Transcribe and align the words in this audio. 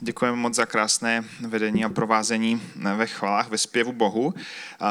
Děkujeme 0.00 0.36
moc 0.36 0.54
za 0.54 0.66
krásné 0.66 1.24
vedení 1.40 1.84
a 1.84 1.88
provázení 1.88 2.62
ve 2.96 3.06
chvalách, 3.06 3.48
ve 3.48 3.58
zpěvu 3.58 3.92
Bohu. 3.92 4.34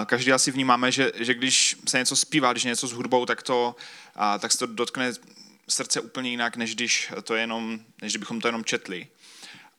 Každý 0.05 0.31
asi 0.31 0.51
vnímáme, 0.51 0.92
že, 0.92 1.12
že 1.16 1.33
když 1.33 1.78
se 1.88 1.97
něco 1.97 2.16
zpívá, 2.16 2.51
když 2.51 2.63
je 2.63 2.70
něco 2.70 2.88
s 2.88 2.92
hudbou, 2.92 3.26
tak, 3.26 3.44
to, 3.44 3.76
tak 4.39 4.52
se 4.52 4.57
to 4.57 4.65
dotkne 4.65 5.13
srdce 5.70 6.02
úplně 6.02 6.29
jinak, 6.29 6.57
než 6.57 6.76
když, 6.76 7.13
to 7.23 7.36
jenom, 7.36 7.79
než 8.02 8.18
bychom 8.18 8.41
to 8.41 8.47
jenom 8.47 8.63
četli. 8.63 9.07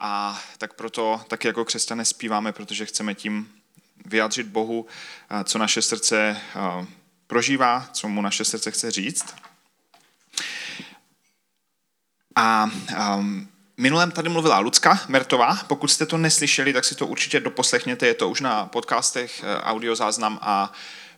A 0.00 0.42
tak 0.58 0.74
proto 0.74 1.20
taky 1.28 1.48
jako 1.48 1.64
křesťané 1.64 2.04
zpíváme, 2.04 2.52
protože 2.52 2.86
chceme 2.86 3.14
tím 3.14 3.48
vyjádřit 4.04 4.46
Bohu, 4.46 4.86
co 5.44 5.58
naše 5.58 5.82
srdce 5.82 6.40
prožívá, 7.26 7.88
co 7.92 8.08
mu 8.08 8.22
naše 8.22 8.44
srdce 8.44 8.70
chce 8.70 8.90
říct. 8.90 9.34
A 12.36 12.70
um, 13.16 13.48
Minulém 13.78 14.10
tady 14.10 14.28
mluvila 14.28 14.58
Lucka 14.58 15.00
Mertová. 15.08 15.56
Pokud 15.66 15.88
jste 15.88 16.06
to 16.06 16.18
neslyšeli, 16.18 16.72
tak 16.72 16.84
si 16.84 16.94
to 16.94 17.06
určitě 17.06 17.40
doposlechněte. 17.40 18.06
Je 18.06 18.14
to 18.14 18.28
už 18.28 18.40
na 18.40 18.66
podcastech, 18.66 19.44
eh, 19.44 19.60
audiozáznam 19.62 20.38
a 20.42 20.72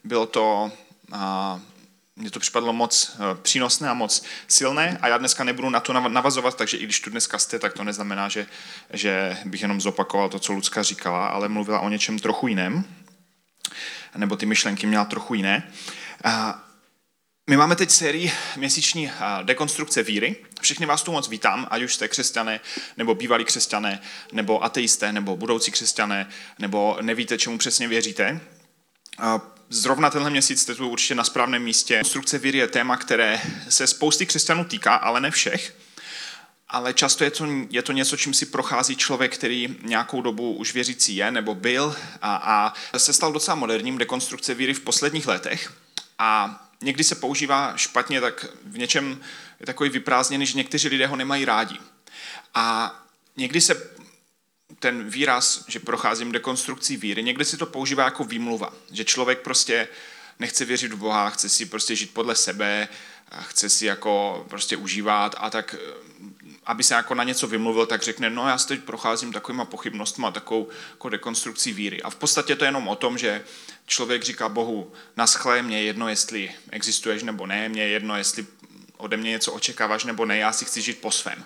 bylo 0.04 0.26
to, 0.26 0.72
a 1.12 1.60
mně 2.16 2.30
to 2.30 2.40
připadlo 2.40 2.72
moc 2.72 3.10
eh, 3.14 3.34
přínosné 3.42 3.88
a 3.88 3.94
moc 3.94 4.22
silné 4.48 4.98
a 5.02 5.08
já 5.08 5.18
dneska 5.18 5.44
nebudu 5.44 5.70
na 5.70 5.80
to 5.80 5.92
navazovat, 5.92 6.56
takže 6.56 6.76
i 6.76 6.84
když 6.84 7.00
tu 7.00 7.10
dneska 7.10 7.38
jste, 7.38 7.58
tak 7.58 7.72
to 7.72 7.84
neznamená, 7.84 8.28
že, 8.28 8.46
že 8.92 9.38
bych 9.44 9.62
jenom 9.62 9.80
zopakoval 9.80 10.28
to, 10.28 10.38
co 10.38 10.52
Lucka 10.52 10.82
říkala, 10.82 11.26
ale 11.26 11.48
mluvila 11.48 11.80
o 11.80 11.88
něčem 11.88 12.18
trochu 12.18 12.48
jiném, 12.48 12.84
nebo 14.16 14.36
ty 14.36 14.46
myšlenky 14.46 14.86
měla 14.86 15.04
trochu 15.04 15.34
jiné. 15.34 15.72
My 17.48 17.56
máme 17.56 17.76
teď 17.76 17.90
sérii 17.90 18.32
měsíční 18.56 19.10
dekonstrukce 19.42 20.02
víry. 20.02 20.36
Všechny 20.60 20.86
vás 20.86 21.02
tu 21.02 21.12
moc 21.12 21.28
vítám, 21.28 21.68
ať 21.70 21.82
už 21.82 21.94
jste 21.94 22.08
křesťané, 22.08 22.60
nebo 22.96 23.14
bývalí 23.14 23.44
křesťané, 23.44 24.00
nebo 24.32 24.64
ateisté, 24.64 25.12
nebo 25.12 25.36
budoucí 25.36 25.70
křesťané, 25.70 26.28
nebo 26.58 26.98
nevíte, 27.00 27.38
čemu 27.38 27.58
přesně 27.58 27.88
věříte. 27.88 28.40
Zrovna 29.68 30.10
tenhle 30.10 30.30
měsíc 30.30 30.60
jste 30.60 30.74
tu 30.74 30.88
určitě 30.88 31.14
na 31.14 31.24
správném 31.24 31.62
místě. 31.62 31.98
Konstrukce 31.98 32.38
víry 32.38 32.58
je 32.58 32.66
téma, 32.66 32.96
které 32.96 33.40
se 33.68 33.86
spousty 33.86 34.26
křesťanů 34.26 34.64
týká, 34.64 34.94
ale 34.94 35.20
ne 35.20 35.30
všech. 35.30 35.76
Ale 36.68 36.94
často 36.94 37.24
je 37.24 37.30
to, 37.30 37.46
je 37.70 37.82
to 37.82 37.92
něco, 37.92 38.16
čím 38.16 38.34
si 38.34 38.46
prochází 38.46 38.96
člověk, 38.96 39.34
který 39.34 39.76
nějakou 39.82 40.22
dobu 40.22 40.52
už 40.52 40.74
věřící 40.74 41.16
je 41.16 41.30
nebo 41.30 41.54
byl 41.54 41.96
a, 42.22 42.36
a 42.36 42.98
se 42.98 43.12
stal 43.12 43.32
docela 43.32 43.54
moderním 43.54 43.98
dekonstrukce 43.98 44.54
víry 44.54 44.74
v 44.74 44.80
posledních 44.80 45.26
letech. 45.26 45.72
A 46.18 46.60
někdy 46.80 47.04
se 47.04 47.14
používá 47.14 47.76
špatně, 47.76 48.20
tak 48.20 48.46
v 48.64 48.78
něčem 48.78 49.20
je 49.60 49.66
takový 49.66 49.90
vyprázdněný, 49.90 50.46
že 50.46 50.58
někteří 50.58 50.88
lidé 50.88 51.06
ho 51.06 51.16
nemají 51.16 51.44
rádi. 51.44 51.76
A 52.54 52.94
někdy 53.36 53.60
se 53.60 53.90
ten 54.78 55.10
výraz, 55.10 55.64
že 55.68 55.80
procházím 55.80 56.32
dekonstrukcí 56.32 56.96
víry, 56.96 57.22
někdy 57.22 57.44
si 57.44 57.56
to 57.56 57.66
používá 57.66 58.04
jako 58.04 58.24
výmluva, 58.24 58.72
že 58.92 59.04
člověk 59.04 59.38
prostě 59.38 59.88
nechce 60.38 60.64
věřit 60.64 60.92
v 60.92 60.96
Boha, 60.96 61.30
chce 61.30 61.48
si 61.48 61.66
prostě 61.66 61.96
žít 61.96 62.14
podle 62.14 62.34
sebe, 62.34 62.88
chce 63.40 63.68
si 63.68 63.86
jako 63.86 64.46
prostě 64.48 64.76
užívat 64.76 65.34
a 65.38 65.50
tak, 65.50 65.74
aby 66.66 66.82
se 66.82 66.94
jako 66.94 67.14
na 67.14 67.24
něco 67.24 67.46
vymluvil, 67.46 67.86
tak 67.86 68.02
řekne, 68.02 68.30
no 68.30 68.48
já 68.48 68.58
se 68.58 68.68
teď 68.68 68.84
procházím 68.84 69.32
takovýma 69.32 69.64
pochybnostmi 69.64 70.26
a 70.26 70.30
takovou 70.30 70.68
jako 70.90 71.08
dekonstrukcí 71.08 71.72
víry. 71.72 72.02
A 72.02 72.10
v 72.10 72.16
podstatě 72.16 72.56
to 72.56 72.64
je 72.64 72.68
jenom 72.68 72.88
o 72.88 72.96
tom, 72.96 73.18
že 73.18 73.44
člověk 73.88 74.22
říká 74.22 74.48
Bohu, 74.48 74.92
naschle, 75.16 75.62
mě 75.62 75.82
jedno, 75.82 76.08
jestli 76.08 76.54
existuješ 76.70 77.22
nebo 77.22 77.46
ne, 77.46 77.68
mě 77.68 77.88
jedno, 77.88 78.16
jestli 78.16 78.46
ode 78.96 79.16
mě 79.16 79.30
něco 79.30 79.52
očekáváš 79.52 80.04
nebo 80.04 80.24
ne, 80.24 80.38
já 80.38 80.52
si 80.52 80.64
chci 80.64 80.82
žít 80.82 81.00
po 81.00 81.10
svém. 81.10 81.44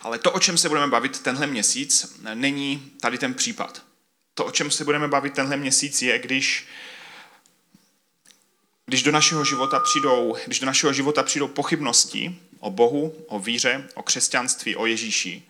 Ale 0.00 0.18
to, 0.18 0.32
o 0.32 0.40
čem 0.40 0.58
se 0.58 0.68
budeme 0.68 0.86
bavit 0.86 1.20
tenhle 1.20 1.46
měsíc, 1.46 2.16
není 2.34 2.92
tady 3.00 3.18
ten 3.18 3.34
případ. 3.34 3.82
To, 4.34 4.44
o 4.44 4.50
čem 4.50 4.70
se 4.70 4.84
budeme 4.84 5.08
bavit 5.08 5.34
tenhle 5.34 5.56
měsíc, 5.56 6.02
je, 6.02 6.18
když, 6.18 6.66
když 8.86 9.02
do 9.02 9.12
našeho 9.12 9.44
života 9.44 9.80
přijdou, 9.80 10.36
když 10.46 10.60
do 10.60 10.66
našeho 10.66 10.92
života 10.92 11.22
přijdou 11.22 11.48
pochybnosti 11.48 12.38
o 12.60 12.70
Bohu, 12.70 13.24
o 13.28 13.38
víře, 13.38 13.88
o 13.94 14.02
křesťanství, 14.02 14.76
o 14.76 14.86
Ježíši, 14.86 15.42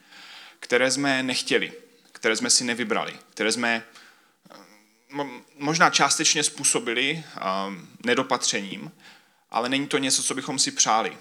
které 0.60 0.90
jsme 0.90 1.22
nechtěli, 1.22 1.72
které 2.12 2.36
jsme 2.36 2.50
si 2.50 2.64
nevybrali, 2.64 3.12
které 3.30 3.52
jsme 3.52 3.84
možná 5.58 5.90
částečně 5.90 6.42
způsobili 6.44 7.24
nedopatřením, 8.04 8.92
ale 9.50 9.68
není 9.68 9.86
to 9.86 9.98
něco, 9.98 10.22
co 10.22 10.34
bychom 10.34 10.58
si 10.58 10.70
přáli. 10.70 11.18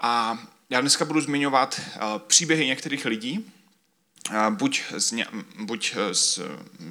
A 0.00 0.38
já 0.70 0.80
dneska 0.80 1.04
budu 1.04 1.20
zmiňovat 1.20 1.80
příběhy 2.26 2.66
některých 2.66 3.04
lidí, 3.04 3.52
buď, 4.50 4.82
z, 4.96 5.14
buď 5.58 5.96
z, 6.12 6.40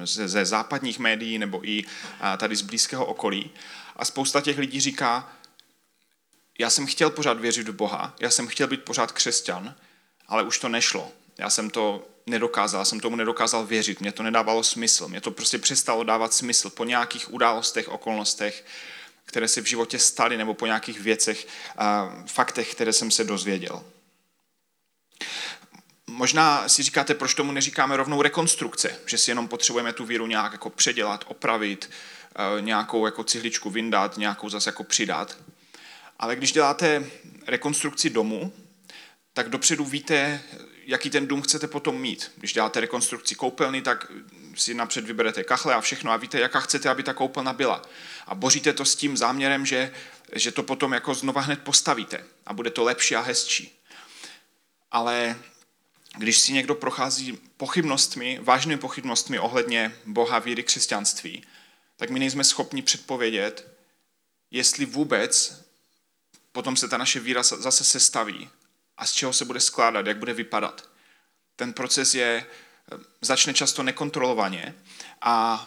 ze 0.04 0.44
západních 0.44 0.98
médií, 0.98 1.38
nebo 1.38 1.68
i 1.68 1.84
tady 2.38 2.56
z 2.56 2.62
blízkého 2.62 3.06
okolí. 3.06 3.50
A 3.96 4.04
spousta 4.04 4.40
těch 4.40 4.58
lidí 4.58 4.80
říká, 4.80 5.32
já 6.58 6.70
jsem 6.70 6.86
chtěl 6.86 7.10
pořád 7.10 7.40
věřit 7.40 7.68
v 7.68 7.74
Boha, 7.74 8.16
já 8.20 8.30
jsem 8.30 8.46
chtěl 8.46 8.66
být 8.66 8.82
pořád 8.84 9.12
křesťan, 9.12 9.74
ale 10.26 10.42
už 10.42 10.58
to 10.58 10.68
nešlo. 10.68 11.12
Já 11.38 11.50
jsem 11.50 11.70
to 11.70 12.08
nedokázal, 12.26 12.84
jsem 12.84 13.00
tomu 13.00 13.16
nedokázal 13.16 13.66
věřit, 13.66 14.00
mě 14.00 14.12
to 14.12 14.22
nedávalo 14.22 14.62
smysl, 14.62 15.08
mě 15.08 15.20
to 15.20 15.30
prostě 15.30 15.58
přestalo 15.58 16.04
dávat 16.04 16.34
smysl 16.34 16.70
po 16.70 16.84
nějakých 16.84 17.32
událostech, 17.32 17.88
okolnostech, 17.88 18.64
které 19.24 19.48
se 19.48 19.60
v 19.60 19.66
životě 19.66 19.98
staly, 19.98 20.36
nebo 20.36 20.54
po 20.54 20.66
nějakých 20.66 21.00
věcech, 21.00 21.46
faktech, 22.26 22.74
které 22.74 22.92
jsem 22.92 23.10
se 23.10 23.24
dozvěděl. 23.24 23.84
Možná 26.06 26.68
si 26.68 26.82
říkáte, 26.82 27.14
proč 27.14 27.34
tomu 27.34 27.52
neříkáme 27.52 27.96
rovnou 27.96 28.22
rekonstrukce, 28.22 28.98
že 29.06 29.18
si 29.18 29.30
jenom 29.30 29.48
potřebujeme 29.48 29.92
tu 29.92 30.04
víru 30.04 30.26
nějak 30.26 30.52
jako 30.52 30.70
předělat, 30.70 31.24
opravit, 31.28 31.90
nějakou 32.60 33.06
jako 33.06 33.24
cihličku 33.24 33.70
vyndat, 33.70 34.16
nějakou 34.16 34.48
zase 34.48 34.68
jako 34.68 34.84
přidat. 34.84 35.36
Ale 36.18 36.36
když 36.36 36.52
děláte 36.52 37.06
rekonstrukci 37.46 38.10
domu, 38.10 38.52
tak 39.32 39.48
dopředu 39.48 39.84
víte, 39.84 40.42
jaký 40.86 41.10
ten 41.10 41.26
dům 41.26 41.42
chcete 41.42 41.66
potom 41.66 42.00
mít. 42.00 42.32
Když 42.36 42.52
děláte 42.52 42.80
rekonstrukci 42.80 43.34
koupelny, 43.34 43.82
tak 43.82 44.12
si 44.56 44.74
napřed 44.74 45.04
vyberete 45.04 45.44
kachle 45.44 45.74
a 45.74 45.80
všechno 45.80 46.12
a 46.12 46.16
víte, 46.16 46.40
jaká 46.40 46.60
chcete, 46.60 46.88
aby 46.88 47.02
ta 47.02 47.14
koupelna 47.14 47.52
byla. 47.52 47.82
A 48.26 48.34
boříte 48.34 48.72
to 48.72 48.84
s 48.84 48.96
tím 48.96 49.16
záměrem, 49.16 49.66
že, 49.66 49.92
že 50.32 50.52
to 50.52 50.62
potom 50.62 50.92
jako 50.92 51.14
znova 51.14 51.40
hned 51.40 51.62
postavíte 51.62 52.24
a 52.46 52.54
bude 52.54 52.70
to 52.70 52.84
lepší 52.84 53.16
a 53.16 53.20
hezčí. 53.20 53.78
Ale 54.90 55.36
když 56.18 56.38
si 56.38 56.52
někdo 56.52 56.74
prochází 56.74 57.38
pochybnostmi, 57.56 58.38
vážnými 58.42 58.80
pochybnostmi 58.80 59.38
ohledně 59.38 59.96
Boha, 60.06 60.38
víry, 60.38 60.62
křesťanství, 60.62 61.44
tak 61.96 62.10
my 62.10 62.18
nejsme 62.18 62.44
schopni 62.44 62.82
předpovědět, 62.82 63.78
jestli 64.50 64.84
vůbec 64.84 65.64
potom 66.52 66.76
se 66.76 66.88
ta 66.88 66.96
naše 66.98 67.20
víra 67.20 67.42
zase 67.42 67.84
sestaví 67.84 68.50
a 68.96 69.06
z 69.06 69.12
čeho 69.12 69.32
se 69.32 69.44
bude 69.44 69.60
skládat, 69.60 70.06
jak 70.06 70.18
bude 70.18 70.32
vypadat. 70.32 70.88
Ten 71.56 71.72
proces 71.72 72.14
je, 72.14 72.46
začne 73.20 73.54
často 73.54 73.82
nekontrolovaně 73.82 74.74
a 75.20 75.66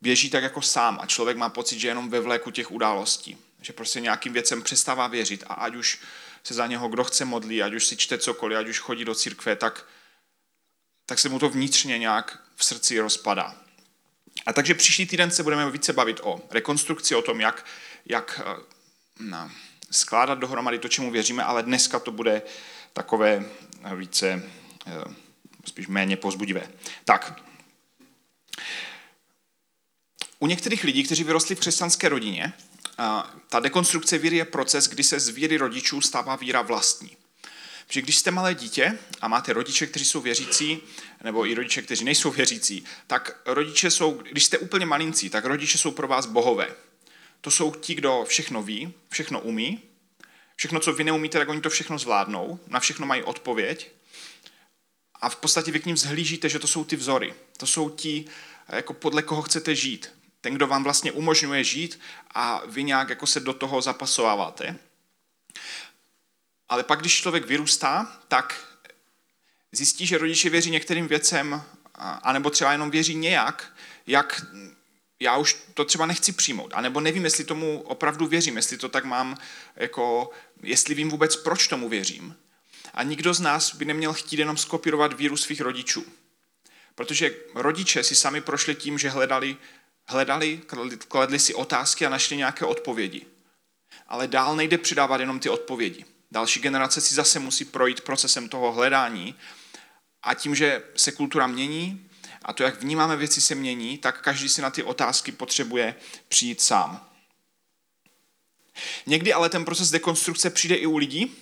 běží 0.00 0.30
tak 0.30 0.42
jako 0.42 0.62
sám 0.62 0.98
a 1.02 1.06
člověk 1.06 1.36
má 1.36 1.48
pocit, 1.48 1.78
že 1.78 1.88
jenom 1.88 2.10
ve 2.10 2.20
vléku 2.20 2.50
těch 2.50 2.70
událostí. 2.70 3.38
Že 3.62 3.72
prostě 3.72 4.00
nějakým 4.00 4.32
věcem 4.32 4.62
přestává 4.62 5.06
věřit 5.06 5.44
a 5.46 5.54
ať 5.54 5.74
už 5.74 6.00
se 6.44 6.54
za 6.54 6.66
něho 6.66 6.88
kdo 6.88 7.04
chce 7.04 7.24
modlí, 7.24 7.62
ať 7.62 7.74
už 7.74 7.86
si 7.86 7.96
čte 7.96 8.18
cokoliv, 8.18 8.58
ať 8.58 8.68
už 8.68 8.78
chodí 8.78 9.04
do 9.04 9.14
církve, 9.14 9.56
tak, 9.56 9.86
tak 11.06 11.18
se 11.18 11.28
mu 11.28 11.38
to 11.38 11.48
vnitřně 11.48 11.98
nějak 11.98 12.42
v 12.56 12.64
srdci 12.64 13.00
rozpadá. 13.00 13.56
A 14.46 14.52
takže 14.52 14.74
příští 14.74 15.06
týden 15.06 15.30
se 15.30 15.42
budeme 15.42 15.70
více 15.70 15.92
bavit 15.92 16.20
o 16.22 16.40
rekonstrukci, 16.50 17.14
o 17.14 17.22
tom, 17.22 17.40
jak, 17.40 17.66
jak 18.06 18.40
no, 19.18 19.50
skládat 19.90 20.38
dohromady 20.38 20.78
to, 20.78 20.88
čemu 20.88 21.10
věříme, 21.10 21.44
ale 21.44 21.62
dneska 21.62 21.98
to 21.98 22.10
bude 22.10 22.42
takové 22.92 23.44
více, 23.96 24.42
eh, 24.86 25.14
spíš 25.64 25.86
méně 25.86 26.16
pozbudivé. 26.16 26.68
Tak, 27.04 27.42
u 30.38 30.46
některých 30.46 30.84
lidí, 30.84 31.04
kteří 31.04 31.24
vyrostli 31.24 31.54
v 31.54 31.60
křesťanské 31.60 32.08
rodině, 32.08 32.52
ta 33.48 33.60
dekonstrukce 33.60 34.18
víry 34.18 34.36
je 34.36 34.44
proces, 34.44 34.88
kdy 34.88 35.04
se 35.04 35.20
z 35.20 35.28
víry 35.28 35.56
rodičů 35.56 36.00
stává 36.00 36.36
víra 36.36 36.62
vlastní. 36.62 37.16
Protože 37.86 38.02
když 38.02 38.16
jste 38.16 38.30
malé 38.30 38.54
dítě 38.54 38.98
a 39.20 39.28
máte 39.28 39.52
rodiče, 39.52 39.86
kteří 39.86 40.04
jsou 40.04 40.20
věřící, 40.20 40.80
nebo 41.24 41.46
i 41.46 41.54
rodiče, 41.54 41.82
kteří 41.82 42.04
nejsou 42.04 42.30
věřící, 42.30 42.84
tak 43.06 43.40
rodiče 43.46 43.90
jsou, 43.90 44.12
když 44.12 44.44
jste 44.44 44.58
úplně 44.58 44.86
malincí, 44.86 45.30
tak 45.30 45.44
rodiče 45.44 45.78
jsou 45.78 45.90
pro 45.90 46.08
vás 46.08 46.26
bohové. 46.26 46.68
To 47.40 47.50
jsou 47.50 47.74
ti, 47.74 47.94
kdo 47.94 48.24
všechno 48.28 48.62
ví, 48.62 48.92
všechno 49.08 49.40
umí, 49.40 49.82
všechno, 50.56 50.80
co 50.80 50.92
vy 50.92 51.04
neumíte, 51.04 51.38
tak 51.38 51.48
oni 51.48 51.60
to 51.60 51.70
všechno 51.70 51.98
zvládnou, 51.98 52.60
na 52.66 52.80
všechno 52.80 53.06
mají 53.06 53.22
odpověď 53.22 53.90
a 55.20 55.28
v 55.28 55.36
podstatě 55.36 55.72
vy 55.72 55.80
k 55.80 55.86
ním 55.86 55.96
zhlížíte, 55.96 56.48
že 56.48 56.58
to 56.58 56.66
jsou 56.66 56.84
ty 56.84 56.96
vzory. 56.96 57.34
To 57.56 57.66
jsou 57.66 57.90
ti, 57.90 58.24
jako 58.68 58.94
podle 58.94 59.22
koho 59.22 59.42
chcete 59.42 59.74
žít. 59.74 60.12
Ten, 60.40 60.54
kdo 60.54 60.66
vám 60.66 60.84
vlastně 60.84 61.12
umožňuje 61.12 61.64
žít 61.64 62.00
a 62.34 62.62
vy 62.66 62.84
nějak 62.84 63.08
jako 63.08 63.26
se 63.26 63.40
do 63.40 63.52
toho 63.52 63.82
zapasováváte. 63.82 64.76
Ale 66.68 66.84
pak, 66.84 67.00
když 67.00 67.20
člověk 67.20 67.46
vyrůstá, 67.46 68.20
tak 68.28 68.76
zjistí, 69.72 70.06
že 70.06 70.18
rodiče 70.18 70.50
věří 70.50 70.70
některým 70.70 71.08
věcem, 71.08 71.62
anebo 72.22 72.50
třeba 72.50 72.72
jenom 72.72 72.90
věří 72.90 73.14
nějak, 73.14 73.76
jak 74.06 74.46
já 75.20 75.36
už 75.36 75.56
to 75.74 75.84
třeba 75.84 76.06
nechci 76.06 76.32
přijmout, 76.32 76.70
anebo 76.74 77.00
nevím, 77.00 77.24
jestli 77.24 77.44
tomu 77.44 77.80
opravdu 77.80 78.26
věřím, 78.26 78.56
jestli 78.56 78.76
to 78.76 78.88
tak 78.88 79.04
mám, 79.04 79.36
jako, 79.76 80.30
jestli 80.62 80.94
vím 80.94 81.08
vůbec, 81.08 81.36
proč 81.36 81.68
tomu 81.68 81.88
věřím. 81.88 82.36
A 82.94 83.02
nikdo 83.02 83.34
z 83.34 83.40
nás 83.40 83.74
by 83.74 83.84
neměl 83.84 84.12
chtít 84.12 84.38
jenom 84.38 84.56
skopírovat 84.56 85.12
víru 85.12 85.36
svých 85.36 85.60
rodičů. 85.60 86.04
Protože 86.94 87.34
rodiče 87.54 88.02
si 88.02 88.14
sami 88.14 88.40
prošli 88.40 88.74
tím, 88.74 88.98
že 88.98 89.10
hledali, 89.10 89.56
hledali, 90.06 90.60
kladli 91.08 91.38
si 91.38 91.54
otázky 91.54 92.06
a 92.06 92.08
našli 92.08 92.36
nějaké 92.36 92.64
odpovědi. 92.64 93.26
Ale 94.08 94.26
dál 94.26 94.56
nejde 94.56 94.78
přidávat 94.78 95.20
jenom 95.20 95.40
ty 95.40 95.48
odpovědi. 95.48 96.04
Další 96.30 96.60
generace 96.60 97.00
si 97.00 97.14
zase 97.14 97.38
musí 97.38 97.64
projít 97.64 98.00
procesem 98.00 98.48
toho 98.48 98.72
hledání 98.72 99.34
a 100.22 100.34
tím, 100.34 100.54
že 100.54 100.82
se 100.96 101.12
kultura 101.12 101.46
mění 101.46 102.09
a 102.42 102.52
to, 102.52 102.62
jak 102.62 102.80
vnímáme 102.80 103.16
věci, 103.16 103.40
se 103.40 103.54
mění, 103.54 103.98
tak 103.98 104.20
každý 104.20 104.48
si 104.48 104.62
na 104.62 104.70
ty 104.70 104.82
otázky 104.82 105.32
potřebuje 105.32 105.94
přijít 106.28 106.60
sám. 106.60 107.06
Někdy 109.06 109.32
ale 109.32 109.48
ten 109.48 109.64
proces 109.64 109.90
dekonstrukce 109.90 110.50
přijde 110.50 110.74
i 110.74 110.86
u 110.86 110.96
lidí, 110.96 111.36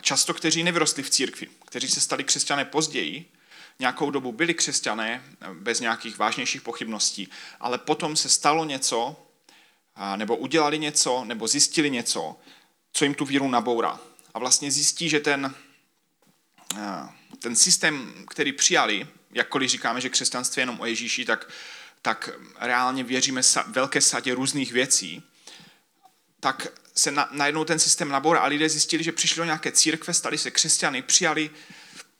často 0.00 0.34
kteří 0.34 0.62
nevyrostli 0.62 1.02
v 1.02 1.10
církvi, 1.10 1.48
kteří 1.64 1.88
se 1.88 2.00
stali 2.00 2.24
křesťané 2.24 2.64
později, 2.64 3.32
nějakou 3.78 4.10
dobu 4.10 4.32
byli 4.32 4.54
křesťané 4.54 5.24
bez 5.52 5.80
nějakých 5.80 6.18
vážnějších 6.18 6.62
pochybností, 6.62 7.28
ale 7.60 7.78
potom 7.78 8.16
se 8.16 8.28
stalo 8.28 8.64
něco, 8.64 9.16
nebo 10.16 10.36
udělali 10.36 10.78
něco, 10.78 11.24
nebo 11.24 11.48
zjistili 11.48 11.90
něco, 11.90 12.36
co 12.92 13.04
jim 13.04 13.14
tu 13.14 13.24
víru 13.24 13.48
nabourá. 13.48 14.00
A 14.34 14.38
vlastně 14.38 14.70
zjistí, 14.70 15.08
že 15.08 15.20
ten, 15.20 15.54
ten 17.38 17.56
systém, 17.56 18.24
který 18.28 18.52
přijali, 18.52 19.08
jakkoliv 19.30 19.70
říkáme, 19.70 20.00
že 20.00 20.08
křesťanství 20.08 20.60
je 20.60 20.62
jenom 20.62 20.80
o 20.80 20.86
Ježíši, 20.86 21.24
tak, 21.24 21.50
tak 22.02 22.30
reálně 22.58 23.04
věříme 23.04 23.42
sa, 23.42 23.62
velké 23.62 24.00
sadě 24.00 24.34
různých 24.34 24.72
věcí, 24.72 25.22
tak 26.40 26.66
se 26.94 27.10
na, 27.10 27.28
najednou 27.32 27.64
ten 27.64 27.78
systém 27.78 28.08
nabourá 28.08 28.40
a 28.40 28.46
lidé 28.46 28.68
zjistili, 28.68 29.04
že 29.04 29.12
přišli 29.12 29.36
do 29.36 29.44
nějaké 29.44 29.72
církve, 29.72 30.14
stali 30.14 30.38
se 30.38 30.50
křesťany, 30.50 31.02
přijali 31.02 31.50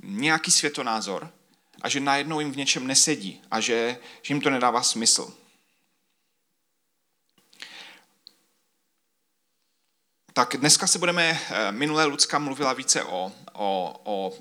nějaký 0.02 0.50
světonázor 0.50 1.30
a 1.82 1.88
že 1.88 2.00
najednou 2.00 2.40
jim 2.40 2.52
v 2.52 2.56
něčem 2.56 2.86
nesedí 2.86 3.42
a 3.50 3.60
že, 3.60 3.98
že 4.22 4.34
jim 4.34 4.40
to 4.40 4.50
nedává 4.50 4.82
smysl. 4.82 5.34
Tak 10.32 10.56
dneska 10.56 10.86
se 10.86 10.98
budeme, 10.98 11.40
eh, 11.50 11.72
minulé 11.72 12.04
Lucka 12.04 12.38
mluvila 12.38 12.72
více 12.72 13.04
o, 13.04 13.32
o, 13.52 14.00
o 14.04 14.38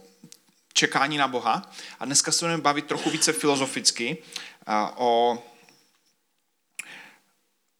čekání 0.78 1.18
na 1.18 1.28
Boha 1.28 1.72
a 2.00 2.06
dneska 2.06 2.32
se 2.32 2.46
budeme 2.46 2.62
bavit 2.62 2.86
trochu 2.86 3.10
více 3.10 3.34
filozoficky 3.34 4.18
eh, 4.68 4.74
o 4.96 5.44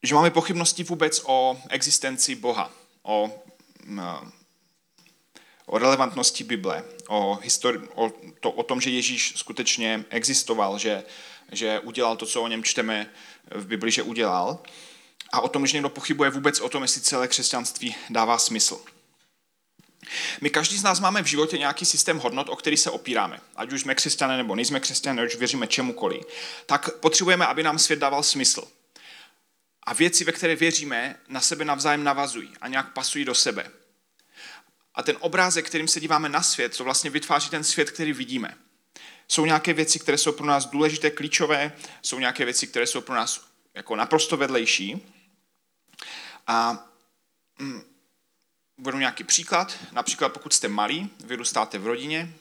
že 0.02 0.14
máme 0.14 0.30
pochybnosti 0.30 0.84
vůbec 0.84 1.22
o 1.24 1.60
existenci 1.68 2.34
Boha, 2.34 2.70
o, 3.02 3.44
mm, 3.84 4.02
o 5.66 5.78
relevantnosti 5.78 6.44
Bible, 6.44 6.84
o, 7.08 7.38
histori- 7.42 7.88
o, 7.94 8.12
to, 8.40 8.50
o 8.50 8.62
tom, 8.62 8.80
že 8.80 8.90
Ježíš 8.90 9.32
skutečně 9.36 10.04
existoval, 10.10 10.78
že, 10.78 11.04
že 11.52 11.80
udělal 11.80 12.16
to, 12.16 12.26
co 12.26 12.42
o 12.42 12.48
něm 12.48 12.62
čteme 12.62 13.10
v 13.50 13.66
Bibli, 13.66 13.90
že 13.90 14.02
udělal. 14.02 14.62
A 15.32 15.40
o 15.40 15.48
tom, 15.48 15.66
že 15.66 15.76
někdo 15.76 15.88
pochybuje 15.88 16.30
vůbec 16.30 16.60
o 16.60 16.68
tom, 16.68 16.82
jestli 16.82 17.00
celé 17.00 17.28
křesťanství 17.28 17.94
dává 18.10 18.38
smysl. 18.38 18.80
My 20.40 20.50
každý 20.50 20.78
z 20.78 20.82
nás 20.82 21.00
máme 21.00 21.22
v 21.22 21.26
životě 21.26 21.58
nějaký 21.58 21.84
systém 21.84 22.18
hodnot, 22.18 22.48
o 22.48 22.56
který 22.56 22.76
se 22.76 22.90
opíráme. 22.90 23.40
Ať 23.56 23.72
už 23.72 23.80
jsme 23.80 23.94
křesťané 23.94 24.36
nebo 24.36 24.54
nejsme 24.54 24.80
křesťané, 24.80 25.26
už 25.26 25.36
věříme 25.36 25.66
čemukoliv. 25.66 26.22
Tak 26.66 26.90
potřebujeme, 26.98 27.46
aby 27.46 27.62
nám 27.62 27.78
svět 27.78 27.98
dával 27.98 28.22
smysl. 28.22 28.68
A 29.82 29.92
věci, 29.92 30.24
ve 30.24 30.32
které 30.32 30.56
věříme, 30.56 31.16
na 31.28 31.40
sebe 31.40 31.64
navzájem 31.64 32.04
navazují 32.04 32.52
a 32.60 32.68
nějak 32.68 32.92
pasují 32.92 33.24
do 33.24 33.34
sebe. 33.34 33.70
A 34.94 35.02
ten 35.02 35.16
obrázek, 35.20 35.66
kterým 35.66 35.88
se 35.88 36.00
díváme 36.00 36.28
na 36.28 36.42
svět, 36.42 36.76
to 36.76 36.84
vlastně 36.84 37.10
vytváří 37.10 37.50
ten 37.50 37.64
svět, 37.64 37.90
který 37.90 38.12
vidíme. 38.12 38.54
Jsou 39.28 39.46
nějaké 39.46 39.72
věci, 39.72 39.98
které 39.98 40.18
jsou 40.18 40.32
pro 40.32 40.46
nás 40.46 40.66
důležité, 40.66 41.10
klíčové, 41.10 41.72
jsou 42.02 42.18
nějaké 42.18 42.44
věci, 42.44 42.66
které 42.66 42.86
jsou 42.86 43.00
pro 43.00 43.14
nás 43.14 43.48
jako 43.74 43.96
naprosto 43.96 44.36
vedlejší. 44.36 45.14
A 46.46 46.86
mm, 47.58 47.82
budu 48.78 48.98
nějaký 48.98 49.24
příklad. 49.24 49.78
Například 49.92 50.28
pokud 50.28 50.52
jste 50.52 50.68
malí, 50.68 51.10
vyrůstáte 51.24 51.78
v 51.78 51.86
rodině, 51.86 52.34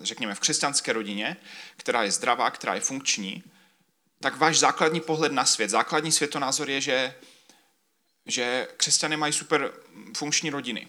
řekněme 0.00 0.34
v 0.34 0.40
křesťanské 0.40 0.92
rodině, 0.92 1.36
která 1.76 2.02
je 2.02 2.12
zdravá, 2.12 2.50
která 2.50 2.74
je 2.74 2.80
funkční, 2.80 3.42
tak 4.20 4.36
váš 4.36 4.58
základní 4.58 5.00
pohled 5.00 5.32
na 5.32 5.44
svět, 5.44 5.70
základní 5.70 6.12
světonázor 6.12 6.70
je, 6.70 6.80
že, 6.80 7.14
že 8.26 8.68
křesťané 8.76 9.16
mají 9.16 9.32
super 9.32 9.72
funkční 10.16 10.50
rodiny. 10.50 10.88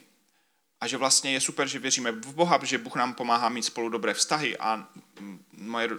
A 0.81 0.87
že 0.87 0.97
vlastně 0.97 1.33
je 1.33 1.41
super, 1.41 1.67
že 1.67 1.79
věříme 1.79 2.11
v 2.11 2.33
Boha, 2.33 2.59
že 2.63 2.77
Bůh 2.77 2.95
nám 2.95 3.13
pomáhá 3.13 3.49
mít 3.49 3.65
spolu 3.65 3.89
dobré 3.89 4.13
vztahy 4.13 4.57
a 4.57 4.87
moje 5.51 5.89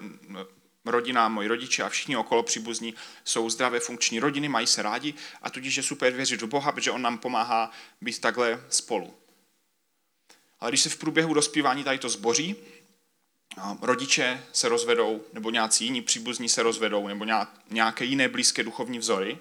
rodina, 0.88 1.28
moji 1.28 1.48
rodiče 1.48 1.82
a 1.82 1.88
všichni 1.88 2.16
okolo 2.16 2.42
příbuzní 2.42 2.94
jsou 3.24 3.50
zdravé 3.50 3.80
funkční 3.80 4.20
rodiny, 4.20 4.48
mají 4.48 4.66
se 4.66 4.82
rádi 4.82 5.14
a 5.42 5.50
tudíž 5.50 5.76
je 5.76 5.82
super 5.82 6.12
věřit 6.12 6.42
v 6.42 6.46
Boha, 6.46 6.72
protože 6.72 6.90
On 6.90 7.02
nám 7.02 7.18
pomáhá 7.18 7.70
být 8.00 8.20
takhle 8.20 8.64
spolu. 8.68 9.14
Ale 10.60 10.70
když 10.70 10.80
se 10.80 10.88
v 10.88 10.96
průběhu 10.96 11.34
dospívání 11.34 11.84
tady 11.84 11.98
to 11.98 12.08
zboří, 12.08 12.56
rodiče 13.82 14.44
se 14.52 14.68
rozvedou, 14.68 15.24
nebo 15.32 15.50
nějací 15.50 15.84
jiní 15.84 16.02
příbuzní 16.02 16.48
se 16.48 16.62
rozvedou, 16.62 17.08
nebo 17.08 17.26
nějaké 17.70 18.04
jiné 18.04 18.28
blízké 18.28 18.62
duchovní 18.62 18.98
vzory, 18.98 19.38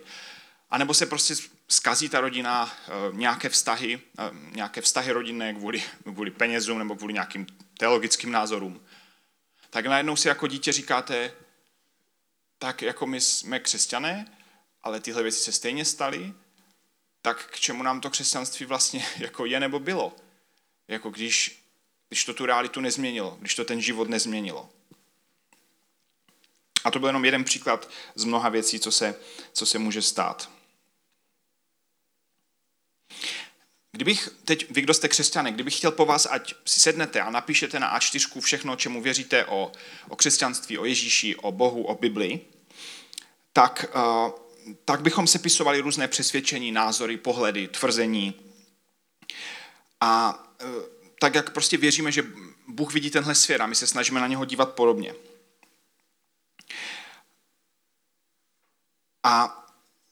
anebo 0.69 0.93
se 0.93 1.05
prostě 1.05 1.35
skazí 1.67 2.09
ta 2.09 2.21
rodina, 2.21 2.73
eh, 2.87 2.91
nějaké 3.11 3.49
vztahy, 3.49 3.99
eh, 4.19 4.31
nějaké 4.55 4.81
vztahy 4.81 5.11
rodinné 5.11 5.53
kvůli, 5.53 5.83
kvůli 6.03 6.31
penězům 6.31 6.79
nebo 6.79 6.95
kvůli 6.95 7.13
nějakým 7.13 7.47
teologickým 7.77 8.31
názorům, 8.31 8.81
tak 9.75 9.85
najednou 9.85 10.15
si 10.15 10.27
jako 10.27 10.47
dítě 10.47 10.71
říkáte, 10.71 11.33
tak 12.59 12.81
jako 12.81 13.07
my 13.07 13.21
jsme 13.21 13.59
křesťané, 13.59 14.37
ale 14.83 14.99
tyhle 14.99 15.23
věci 15.23 15.39
se 15.39 15.51
stejně 15.51 15.85
staly, 15.85 16.33
tak 17.21 17.47
k 17.51 17.59
čemu 17.59 17.83
nám 17.83 18.01
to 18.01 18.09
křesťanství 18.09 18.65
vlastně 18.65 19.05
jako 19.17 19.45
je 19.45 19.59
nebo 19.59 19.79
bylo? 19.79 20.15
Jako 20.87 21.09
když 21.09 21.61
když 22.09 22.25
to 22.25 22.33
tu 22.33 22.45
realitu 22.45 22.81
nezměnilo, 22.81 23.37
když 23.39 23.55
to 23.55 23.65
ten 23.65 23.81
život 23.81 24.09
nezměnilo. 24.09 24.69
A 26.83 26.91
to 26.91 26.99
byl 26.99 27.09
jenom 27.09 27.25
jeden 27.25 27.43
příklad 27.43 27.89
z 28.15 28.23
mnoha 28.23 28.49
věcí, 28.49 28.79
co 28.79 28.91
se, 28.91 29.15
co 29.53 29.65
se 29.65 29.79
může 29.79 30.01
stát. 30.01 30.49
Kdybych, 33.95 34.29
teď 34.45 34.71
vy, 34.71 34.81
kdo 34.81 34.93
jste 34.93 35.07
křesťané, 35.07 35.51
kdybych 35.51 35.77
chtěl 35.77 35.91
po 35.91 36.05
vás, 36.05 36.27
ať 36.31 36.53
si 36.65 36.79
sednete 36.79 37.21
a 37.21 37.29
napíšete 37.29 37.79
na 37.79 37.99
A4 37.99 38.41
všechno, 38.41 38.75
čemu 38.75 39.01
věříte 39.01 39.45
o, 39.45 39.71
o 40.09 40.15
křesťanství, 40.15 40.77
o 40.77 40.85
Ježíši, 40.85 41.35
o 41.35 41.51
Bohu, 41.51 41.83
o 41.83 41.95
Biblii, 41.95 42.45
tak, 43.53 43.85
uh, 43.95 44.31
tak 44.85 45.01
bychom 45.01 45.27
sepisovali 45.27 45.79
různé 45.79 46.07
přesvědčení, 46.07 46.71
názory, 46.71 47.17
pohledy, 47.17 47.67
tvrzení. 47.67 48.33
A 50.01 50.43
uh, 50.63 50.69
tak, 51.19 51.35
jak 51.35 51.53
prostě 51.53 51.77
věříme, 51.77 52.11
že 52.11 52.23
Bůh 52.67 52.93
vidí 52.93 53.11
tenhle 53.11 53.35
svět 53.35 53.61
a 53.61 53.67
my 53.67 53.75
se 53.75 53.87
snažíme 53.87 54.19
na 54.19 54.27
něho 54.27 54.45
dívat 54.45 54.73
podobně. 54.73 55.13
A 59.23 59.65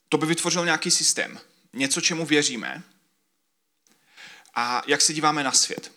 to 0.09 0.17
by 0.17 0.25
vytvořil 0.25 0.65
nějaký 0.65 0.91
systém. 0.91 1.39
Něco, 1.73 2.01
čemu 2.01 2.25
věříme 2.25 2.83
a 4.53 4.81
jak 4.87 5.01
se 5.01 5.13
díváme 5.13 5.43
na 5.43 5.51
svět. 5.51 5.91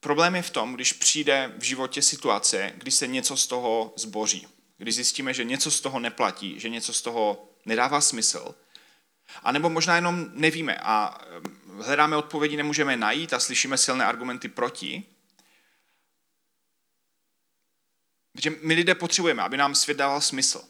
Problém 0.00 0.36
je 0.36 0.42
v 0.42 0.50
tom, 0.50 0.74
když 0.74 0.92
přijde 0.92 1.54
v 1.58 1.62
životě 1.62 2.02
situace, 2.02 2.72
kdy 2.76 2.90
se 2.90 3.06
něco 3.06 3.36
z 3.36 3.46
toho 3.46 3.92
zboří. 3.96 4.48
Když 4.78 4.94
zjistíme, 4.94 5.34
že 5.34 5.44
něco 5.44 5.70
z 5.70 5.80
toho 5.80 6.00
neplatí, 6.00 6.60
že 6.60 6.68
něco 6.68 6.92
z 6.92 7.02
toho 7.02 7.48
nedává 7.66 8.00
smysl, 8.00 8.54
a 9.42 9.52
nebo 9.52 9.70
možná 9.70 9.96
jenom 9.96 10.30
nevíme 10.32 10.76
a 10.82 11.18
eh, 11.20 11.82
hledáme 11.82 12.16
odpovědi, 12.16 12.56
nemůžeme 12.56 12.96
najít 12.96 13.32
a 13.32 13.40
slyšíme 13.40 13.78
silné 13.78 14.04
argumenty 14.04 14.48
proti. 14.48 15.04
Protože 18.32 18.50
my 18.62 18.74
lidé 18.74 18.94
potřebujeme, 18.94 19.42
aby 19.42 19.56
nám 19.56 19.74
svět 19.74 19.98
dával 19.98 20.20
smysl. 20.20 20.64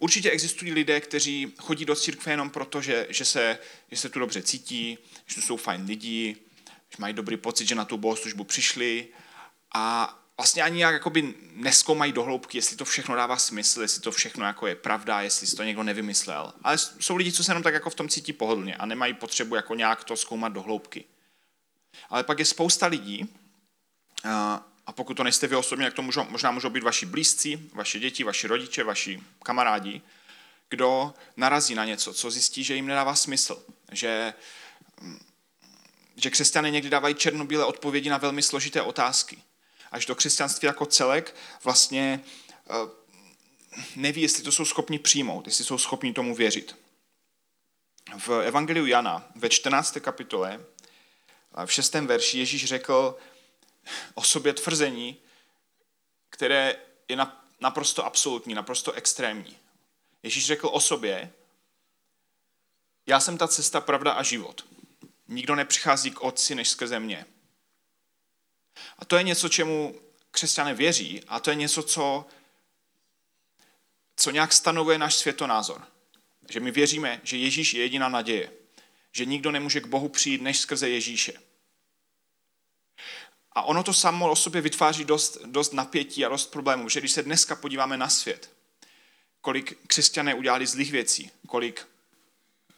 Určitě 0.00 0.30
existují 0.30 0.72
lidé, 0.72 1.00
kteří 1.00 1.52
chodí 1.58 1.84
do 1.84 1.96
církve 1.96 2.32
jenom 2.32 2.50
proto, 2.50 2.82
že, 2.82 3.06
že, 3.10 3.24
se, 3.24 3.58
že 3.90 3.96
se 3.96 4.08
tu 4.08 4.18
dobře 4.18 4.42
cítí, 4.42 4.98
že 5.26 5.34
tu 5.34 5.40
jsou 5.40 5.56
fajn 5.56 5.84
lidi, 5.84 6.36
že 6.66 6.96
mají 6.98 7.14
dobrý 7.14 7.36
pocit, 7.36 7.68
že 7.68 7.74
na 7.74 7.84
tu 7.84 7.96
bohoslužbu 7.96 8.44
přišli 8.44 9.08
a 9.74 10.16
vlastně 10.36 10.62
ani 10.62 10.82
jak 10.82 10.92
jakoby 10.92 11.34
neskoumají 11.52 12.12
do 12.12 12.22
hloubky, 12.22 12.58
jestli 12.58 12.76
to 12.76 12.84
všechno 12.84 13.16
dává 13.16 13.36
smysl, 13.36 13.82
jestli 13.82 14.02
to 14.02 14.12
všechno 14.12 14.46
jako 14.46 14.66
je 14.66 14.74
pravda, 14.74 15.20
jestli 15.20 15.46
si 15.46 15.56
to 15.56 15.62
někdo 15.62 15.82
nevymyslel. 15.82 16.52
Ale 16.62 16.78
jsou 16.78 17.16
lidi, 17.16 17.32
co 17.32 17.44
se 17.44 17.50
jenom 17.50 17.62
tak 17.62 17.74
jako 17.74 17.90
v 17.90 17.94
tom 17.94 18.08
cítí 18.08 18.32
pohodlně 18.32 18.76
a 18.76 18.86
nemají 18.86 19.14
potřebu 19.14 19.54
jako 19.54 19.74
nějak 19.74 20.04
to 20.04 20.16
zkoumat 20.16 20.52
do 20.52 20.62
hloubky. 20.62 21.04
Ale 22.10 22.24
pak 22.24 22.38
je 22.38 22.44
spousta 22.44 22.86
lidí, 22.86 23.28
a 24.90 24.92
pokud 24.92 25.14
to 25.14 25.24
nejste 25.24 25.46
vy 25.46 25.56
osobně, 25.56 25.86
tak 25.86 25.94
to 25.94 26.02
můžou, 26.02 26.24
možná 26.28 26.50
můžou 26.50 26.70
být 26.70 26.82
vaši 26.82 27.06
blízcí, 27.06 27.70
vaši 27.72 28.00
děti, 28.00 28.24
vaši 28.24 28.46
rodiče, 28.46 28.84
vaši 28.84 29.22
kamarádi, 29.42 30.02
kdo 30.68 31.14
narazí 31.36 31.74
na 31.74 31.84
něco, 31.84 32.14
co 32.14 32.30
zjistí, 32.30 32.64
že 32.64 32.74
jim 32.74 32.86
nedává 32.86 33.14
smysl, 33.14 33.64
že, 33.92 34.34
že 36.16 36.30
křesťané 36.30 36.70
někdy 36.70 36.90
dávají 36.90 37.14
černobílé 37.14 37.64
odpovědi 37.64 38.10
na 38.10 38.18
velmi 38.18 38.42
složité 38.42 38.82
otázky. 38.82 39.42
Až 39.92 40.06
do 40.06 40.14
křesťanství 40.14 40.66
jako 40.66 40.86
celek 40.86 41.36
vlastně 41.64 42.20
eh, 42.70 42.74
neví, 43.96 44.22
jestli 44.22 44.42
to 44.42 44.52
jsou 44.52 44.64
schopni 44.64 44.98
přijmout, 44.98 45.46
jestli 45.46 45.64
jsou 45.64 45.78
schopni 45.78 46.12
tomu 46.12 46.34
věřit. 46.34 46.76
V 48.18 48.42
Evangeliu 48.42 48.86
Jana 48.86 49.30
ve 49.34 49.48
14. 49.48 49.98
kapitole 50.00 50.60
v 51.66 51.72
6. 51.72 51.94
verši 51.94 52.38
Ježíš 52.38 52.64
řekl 52.64 53.16
o 54.14 54.22
sobě 54.22 54.52
tvrzení, 54.52 55.16
které 56.30 56.76
je 57.08 57.16
naprosto 57.60 58.04
absolutní, 58.04 58.54
naprosto 58.54 58.92
extrémní. 58.92 59.56
Ježíš 60.22 60.46
řekl 60.46 60.68
o 60.72 60.80
sobě, 60.80 61.32
já 63.06 63.20
jsem 63.20 63.38
ta 63.38 63.48
cesta, 63.48 63.80
pravda 63.80 64.12
a 64.12 64.22
život. 64.22 64.66
Nikdo 65.28 65.54
nepřichází 65.54 66.10
k 66.10 66.20
otci 66.20 66.54
než 66.54 66.68
skrze 66.68 67.00
mě. 67.00 67.26
A 68.98 69.04
to 69.04 69.16
je 69.16 69.22
něco, 69.22 69.48
čemu 69.48 70.00
křesťané 70.30 70.74
věří 70.74 71.22
a 71.28 71.40
to 71.40 71.50
je 71.50 71.56
něco, 71.56 71.82
co, 71.82 72.26
co 74.16 74.30
nějak 74.30 74.52
stanovuje 74.52 74.98
náš 74.98 75.14
světonázor. 75.14 75.86
Že 76.50 76.60
my 76.60 76.70
věříme, 76.70 77.20
že 77.22 77.36
Ježíš 77.36 77.74
je 77.74 77.82
jediná 77.82 78.08
naděje. 78.08 78.52
Že 79.12 79.24
nikdo 79.24 79.50
nemůže 79.50 79.80
k 79.80 79.86
Bohu 79.86 80.08
přijít 80.08 80.42
než 80.42 80.58
skrze 80.58 80.88
Ježíše. 80.88 81.32
A 83.52 83.62
ono 83.62 83.82
to 83.82 83.92
samo 83.92 84.30
o 84.30 84.36
sobě 84.36 84.60
vytváří 84.60 85.04
dost, 85.04 85.38
dost 85.44 85.72
napětí 85.72 86.24
a 86.24 86.28
dost 86.28 86.46
problémů, 86.50 86.88
že 86.88 87.00
když 87.00 87.12
se 87.12 87.22
dneska 87.22 87.56
podíváme 87.56 87.96
na 87.96 88.08
svět, 88.08 88.50
kolik 89.40 89.78
křesťané 89.86 90.34
udělali 90.34 90.66
zlých 90.66 90.92
věcí, 90.92 91.30
kolik 91.46 91.86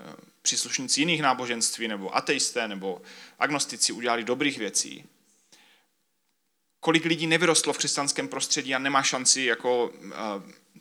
eh, 0.01 0.15
příslušníci 0.43 1.01
jiných 1.01 1.23
náboženství, 1.23 1.89
nebo 1.89 2.17
ateisté, 2.17 2.69
nebo 2.69 3.03
agnostici 3.39 3.93
udělali 3.93 4.25
dobrých 4.25 4.59
věcí, 4.59 5.05
kolik 6.81 7.05
lidí 7.05 7.27
nevyrostlo 7.27 7.73
v 7.73 7.79
křesťanském 7.79 8.29
prostředí 8.29 8.75
a 8.75 8.79
nemá 8.79 9.03
šanci 9.03 9.43
jako 9.43 9.89
uh, 9.89 10.13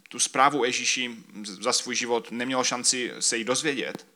tu 0.10 0.20
zprávu 0.20 0.64
Ježíši 0.64 1.16
za 1.44 1.74
svůj 1.74 1.96
život, 1.96 2.32
nemělo 2.32 2.64
šanci 2.64 3.12
se 3.20 3.38
jí 3.38 3.44
dozvědět. 3.44 4.11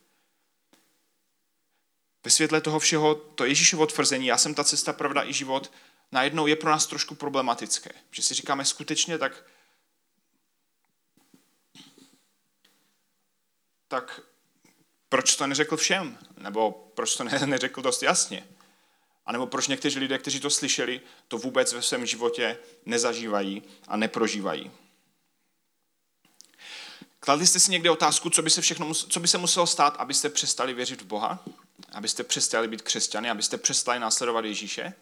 Ve 2.25 2.32
světle 2.32 2.62
toho 2.62 2.79
všeho, 2.79 3.15
to 3.15 3.46
Ježíšovo 3.46 3.88
tvrzení, 3.88 4.27
já 4.27 4.38
jsem 4.38 4.55
ta 4.55 4.63
cesta, 4.63 4.94
pravda 4.94 5.24
i 5.24 5.34
život, 5.34 5.72
najednou 6.12 6.48
je 6.48 6.55
pro 6.55 6.70
nás 6.70 6.86
trošku 6.86 7.15
problematické. 7.15 7.91
Že 8.12 8.22
si 8.22 8.34
říkáme 8.34 8.65
skutečně, 8.65 9.17
tak, 9.17 9.46
tak 13.88 14.22
proč 15.10 15.36
to 15.36 15.48
neřekl 15.48 15.77
všem? 15.77 16.17
Nebo 16.38 16.72
proč 16.72 17.15
to 17.15 17.24
neřekl 17.46 17.82
dost 17.82 18.03
jasně? 18.03 18.48
A 19.25 19.32
nebo 19.32 19.48
proč 19.48 19.67
někteří 19.67 20.00
lidé, 20.00 20.17
kteří 20.17 20.39
to 20.39 20.50
slyšeli, 20.50 21.01
to 21.27 21.38
vůbec 21.38 21.74
ve 21.74 21.82
svém 21.82 22.05
životě 22.05 22.58
nezažívají 22.86 23.63
a 23.88 23.98
neprožívají? 23.98 24.72
Kladli 27.20 27.48
jste 27.48 27.60
si 27.60 27.72
někdy 27.72 27.89
otázku, 27.89 28.29
co 28.29 28.41
by 28.41 28.50
se, 28.50 28.62
všechno, 28.62 28.94
co 28.94 29.20
by 29.20 29.27
se 29.27 29.38
muselo 29.38 29.67
stát, 29.67 29.96
abyste 29.98 30.29
přestali 30.29 30.74
věřit 30.74 31.01
v 31.01 31.05
Boha? 31.05 31.46
Abyste 31.91 32.24
přestali 32.24 32.67
být 32.67 32.82
křesťany? 32.82 33.29
Abyste 33.29 33.58
přestali 33.58 34.00
následovat 34.00 34.46
Ježíše? 34.46 34.94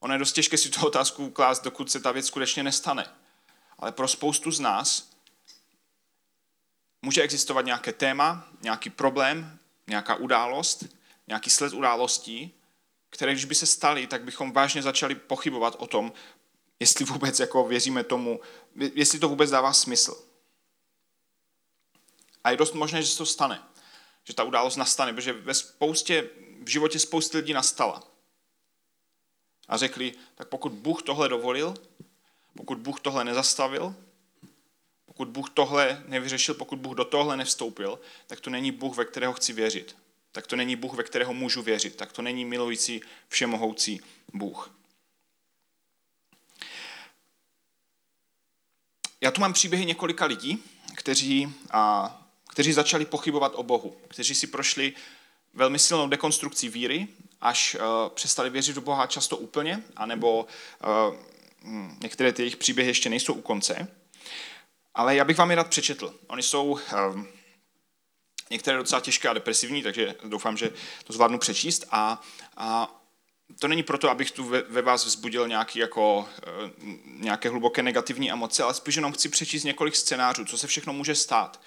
Ono 0.00 0.14
je 0.14 0.18
dost 0.18 0.32
těžké 0.32 0.58
si 0.58 0.68
tu 0.68 0.86
otázku 0.86 1.30
klást, 1.30 1.64
dokud 1.64 1.90
se 1.90 2.00
ta 2.00 2.12
věc 2.12 2.26
skutečně 2.26 2.62
nestane. 2.62 3.06
Ale 3.78 3.92
pro 3.92 4.08
spoustu 4.08 4.50
z 4.50 4.60
nás 4.60 5.10
může 7.02 7.22
existovat 7.22 7.64
nějaké 7.64 7.92
téma, 7.92 8.48
nějaký 8.60 8.90
problém, 8.90 9.58
nějaká 9.86 10.14
událost, 10.14 10.84
nějaký 11.26 11.50
sled 11.50 11.72
událostí, 11.72 12.54
které 13.10 13.32
když 13.32 13.44
by 13.44 13.54
se 13.54 13.66
staly, 13.66 14.06
tak 14.06 14.24
bychom 14.24 14.52
vážně 14.52 14.82
začali 14.82 15.14
pochybovat 15.14 15.76
o 15.78 15.86
tom, 15.86 16.12
jestli 16.80 17.04
vůbec 17.04 17.40
jako 17.40 17.64
věříme 17.64 18.04
tomu, 18.04 18.40
jestli 18.94 19.18
to 19.18 19.28
vůbec 19.28 19.50
dává 19.50 19.72
smysl. 19.72 20.24
A 22.44 22.50
je 22.50 22.56
dost 22.56 22.74
možné, 22.74 23.02
že 23.02 23.08
se 23.08 23.18
to 23.18 23.26
stane. 23.26 23.62
Že 24.24 24.34
ta 24.34 24.44
událost 24.44 24.76
nastane, 24.76 25.12
protože 25.12 25.32
ve 25.32 25.54
spoustě, 25.54 26.30
v 26.62 26.68
životě 26.68 26.98
spousty 26.98 27.36
lidí 27.36 27.52
nastala. 27.52 28.02
A 29.68 29.76
řekli, 29.76 30.14
tak 30.34 30.48
pokud 30.48 30.72
Bůh 30.72 31.02
tohle 31.02 31.28
dovolil, 31.28 31.74
pokud 32.56 32.78
Bůh 32.78 33.00
tohle 33.00 33.24
nezastavil, 33.24 33.94
pokud 35.06 35.28
Bůh 35.28 35.50
tohle 35.50 36.02
nevyřešil, 36.06 36.54
pokud 36.54 36.78
Bůh 36.78 36.94
do 36.96 37.04
tohle 37.04 37.36
nevstoupil, 37.36 38.00
tak 38.26 38.40
to 38.40 38.50
není 38.50 38.70
Bůh, 38.70 38.96
ve 38.96 39.04
kterého 39.04 39.32
chci 39.32 39.52
věřit. 39.52 39.96
Tak 40.32 40.46
to 40.46 40.56
není 40.56 40.76
Bůh, 40.76 40.94
ve 40.94 41.02
kterého 41.02 41.34
můžu 41.34 41.62
věřit. 41.62 41.96
Tak 41.96 42.12
to 42.12 42.22
není 42.22 42.44
milující, 42.44 43.00
všemohoucí 43.28 44.00
Bůh. 44.32 44.74
Já 49.20 49.30
tu 49.30 49.40
mám 49.40 49.52
příběhy 49.52 49.86
několika 49.86 50.24
lidí, 50.24 50.64
kteří, 50.94 51.54
a, 51.70 52.23
kteří 52.54 52.72
začali 52.72 53.04
pochybovat 53.04 53.52
o 53.54 53.62
Bohu, 53.62 53.96
kteří 54.08 54.34
si 54.34 54.46
prošli 54.46 54.92
velmi 55.54 55.78
silnou 55.78 56.08
dekonstrukcí 56.08 56.68
víry, 56.68 57.08
až 57.40 57.74
uh, 57.74 57.80
přestali 58.08 58.50
věřit 58.50 58.74
do 58.74 58.80
Boha 58.80 59.06
často 59.06 59.36
úplně, 59.36 59.82
anebo 59.96 60.46
uh, 60.46 61.14
některé 62.02 62.32
ty 62.32 62.42
jejich 62.42 62.56
příběhy 62.56 62.90
ještě 62.90 63.10
nejsou 63.10 63.34
u 63.34 63.40
konce. 63.40 63.88
Ale 64.94 65.16
já 65.16 65.24
bych 65.24 65.38
vám 65.38 65.50
je 65.50 65.56
rád 65.56 65.68
přečetl. 65.68 66.14
Oni 66.26 66.42
jsou 66.42 66.70
uh, 66.70 66.80
některé 68.50 68.76
docela 68.76 69.00
těžké 69.00 69.28
a 69.28 69.34
depresivní, 69.34 69.82
takže 69.82 70.14
doufám, 70.24 70.56
že 70.56 70.70
to 71.04 71.12
zvládnu 71.12 71.38
přečíst. 71.38 71.84
A, 71.90 72.22
a 72.56 73.00
to 73.58 73.68
není 73.68 73.82
proto, 73.82 74.10
abych 74.10 74.30
tu 74.30 74.44
ve, 74.44 74.62
ve 74.62 74.82
vás 74.82 75.04
vzbudil 75.04 75.48
nějaký 75.48 75.78
jako, 75.78 76.28
eh, 76.42 76.70
nějaké 77.06 77.48
hluboké 77.48 77.82
negativní 77.82 78.32
emoce, 78.32 78.62
ale 78.62 78.74
spíš 78.74 78.96
jenom 78.96 79.12
chci 79.12 79.28
přečíst 79.28 79.64
několik 79.64 79.96
scénářů, 79.96 80.44
co 80.44 80.58
se 80.58 80.66
všechno 80.66 80.92
může 80.92 81.14
stát, 81.14 81.60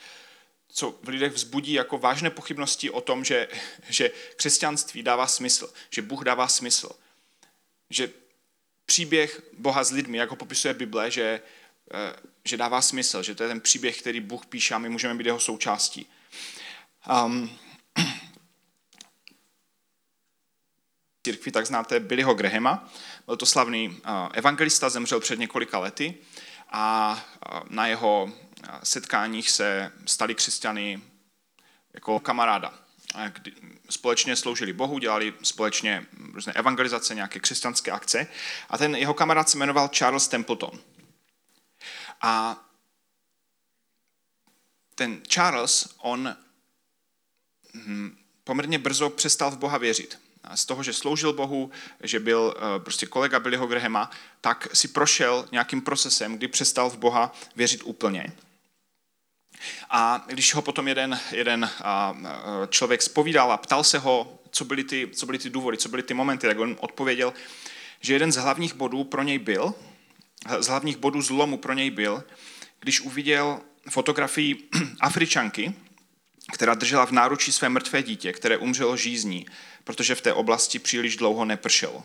co 0.77 0.99
v 1.03 1.07
lidech 1.07 1.33
vzbudí 1.33 1.73
jako 1.73 1.97
vážné 1.97 2.29
pochybnosti 2.29 2.89
o 2.89 3.01
tom, 3.01 3.23
že, 3.23 3.47
že 3.89 4.11
křesťanství 4.35 5.03
dává 5.03 5.27
smysl, 5.27 5.73
že 5.89 6.01
Bůh 6.01 6.23
dává 6.23 6.47
smysl, 6.47 6.89
že 7.89 8.11
příběh 8.85 9.41
Boha 9.57 9.83
s 9.83 9.91
lidmi, 9.91 10.17
jak 10.17 10.29
ho 10.29 10.35
popisuje 10.35 10.73
Bible, 10.73 11.11
že, 11.11 11.41
eh, 11.93 12.15
že 12.45 12.57
dává 12.57 12.81
smysl, 12.81 13.23
že 13.23 13.35
to 13.35 13.43
je 13.43 13.49
ten 13.49 13.61
příběh, 13.61 14.01
který 14.01 14.19
Bůh 14.19 14.45
píše 14.45 14.75
a 14.75 14.77
my 14.77 14.89
můžeme 14.89 15.15
být 15.15 15.25
jeho 15.25 15.39
součástí. 15.39 16.09
Um, 17.25 17.59
církvi, 21.25 21.51
tak 21.51 21.65
znáte 21.65 21.99
Billyho 21.99 22.33
Grahama. 22.33 22.93
Byl 23.25 23.37
to 23.37 23.45
slavný 23.45 24.01
evangelista, 24.33 24.89
zemřel 24.89 25.19
před 25.19 25.39
několika 25.39 25.79
lety 25.79 26.15
a 26.71 27.25
na 27.69 27.87
jeho 27.87 28.33
setkáních 28.83 29.49
se 29.49 29.91
stali 30.05 30.35
křesťany 30.35 31.01
jako 31.93 32.19
kamaráda. 32.19 32.73
Kdy 33.33 33.53
společně 33.89 34.35
sloužili 34.35 34.73
Bohu, 34.73 34.99
dělali 34.99 35.33
společně 35.43 36.05
různé 36.33 36.53
evangelizace, 36.53 37.15
nějaké 37.15 37.39
křesťanské 37.39 37.91
akce. 37.91 38.27
A 38.69 38.77
ten 38.77 38.95
jeho 38.95 39.13
kamarád 39.13 39.49
se 39.49 39.57
jmenoval 39.57 39.87
Charles 39.87 40.27
Templeton. 40.27 40.79
A 42.21 42.63
ten 44.95 45.21
Charles, 45.27 45.95
on 45.97 46.35
hm, 47.73 48.17
poměrně 48.43 48.79
brzo 48.79 49.09
přestal 49.09 49.51
v 49.51 49.57
Boha 49.57 49.77
věřit 49.77 50.19
z 50.55 50.65
toho, 50.65 50.83
že 50.83 50.93
sloužil 50.93 51.33
Bohu, 51.33 51.71
že 52.03 52.19
byl 52.19 52.55
eh, 52.57 52.79
prostě 52.79 53.05
kolega 53.05 53.39
Billyho 53.39 53.67
Grahama, 53.67 54.11
tak 54.41 54.67
si 54.73 54.87
prošel 54.87 55.47
nějakým 55.51 55.81
procesem, 55.81 56.37
kdy 56.37 56.47
přestal 56.47 56.89
v 56.89 56.97
Boha 56.97 57.35
věřit 57.55 57.81
úplně. 57.83 58.33
A 59.89 60.25
když 60.27 60.53
ho 60.53 60.61
potom 60.61 60.87
jeden, 60.87 61.19
jeden 61.31 61.69
člověk 62.69 63.01
spovídal 63.01 63.51
a 63.51 63.57
ptal 63.57 63.83
se 63.83 63.99
ho, 63.99 64.39
co 64.51 64.65
byly, 64.65 64.83
ty, 64.83 65.09
co 65.13 65.25
byly 65.25 65.39
ty 65.39 65.49
důvody, 65.49 65.77
co 65.77 65.89
byly 65.89 66.03
ty 66.03 66.13
momenty, 66.13 66.47
tak 66.47 66.59
on 66.59 66.77
odpověděl, 66.79 67.33
že 68.01 68.13
jeden 68.13 68.31
z 68.31 68.35
hlavních 68.35 68.73
bodů 68.73 69.03
pro 69.03 69.23
něj 69.23 69.39
byl, 69.39 69.73
z 70.59 70.67
hlavních 70.67 70.97
bodů 70.97 71.21
zlomu 71.21 71.57
pro 71.57 71.73
něj 71.73 71.89
byl, 71.89 72.23
když 72.79 73.01
uviděl 73.01 73.59
fotografii 73.89 74.69
Afričanky, 74.99 75.73
která 76.53 76.73
držela 76.73 77.05
v 77.05 77.11
náručí 77.11 77.51
své 77.51 77.69
mrtvé 77.69 78.03
dítě, 78.03 78.33
které 78.33 78.57
umřelo 78.57 78.97
žízní 78.97 79.45
protože 79.87 80.15
v 80.15 80.21
té 80.21 80.33
oblasti 80.33 80.79
příliš 80.79 81.17
dlouho 81.17 81.45
nepršelo. 81.45 82.03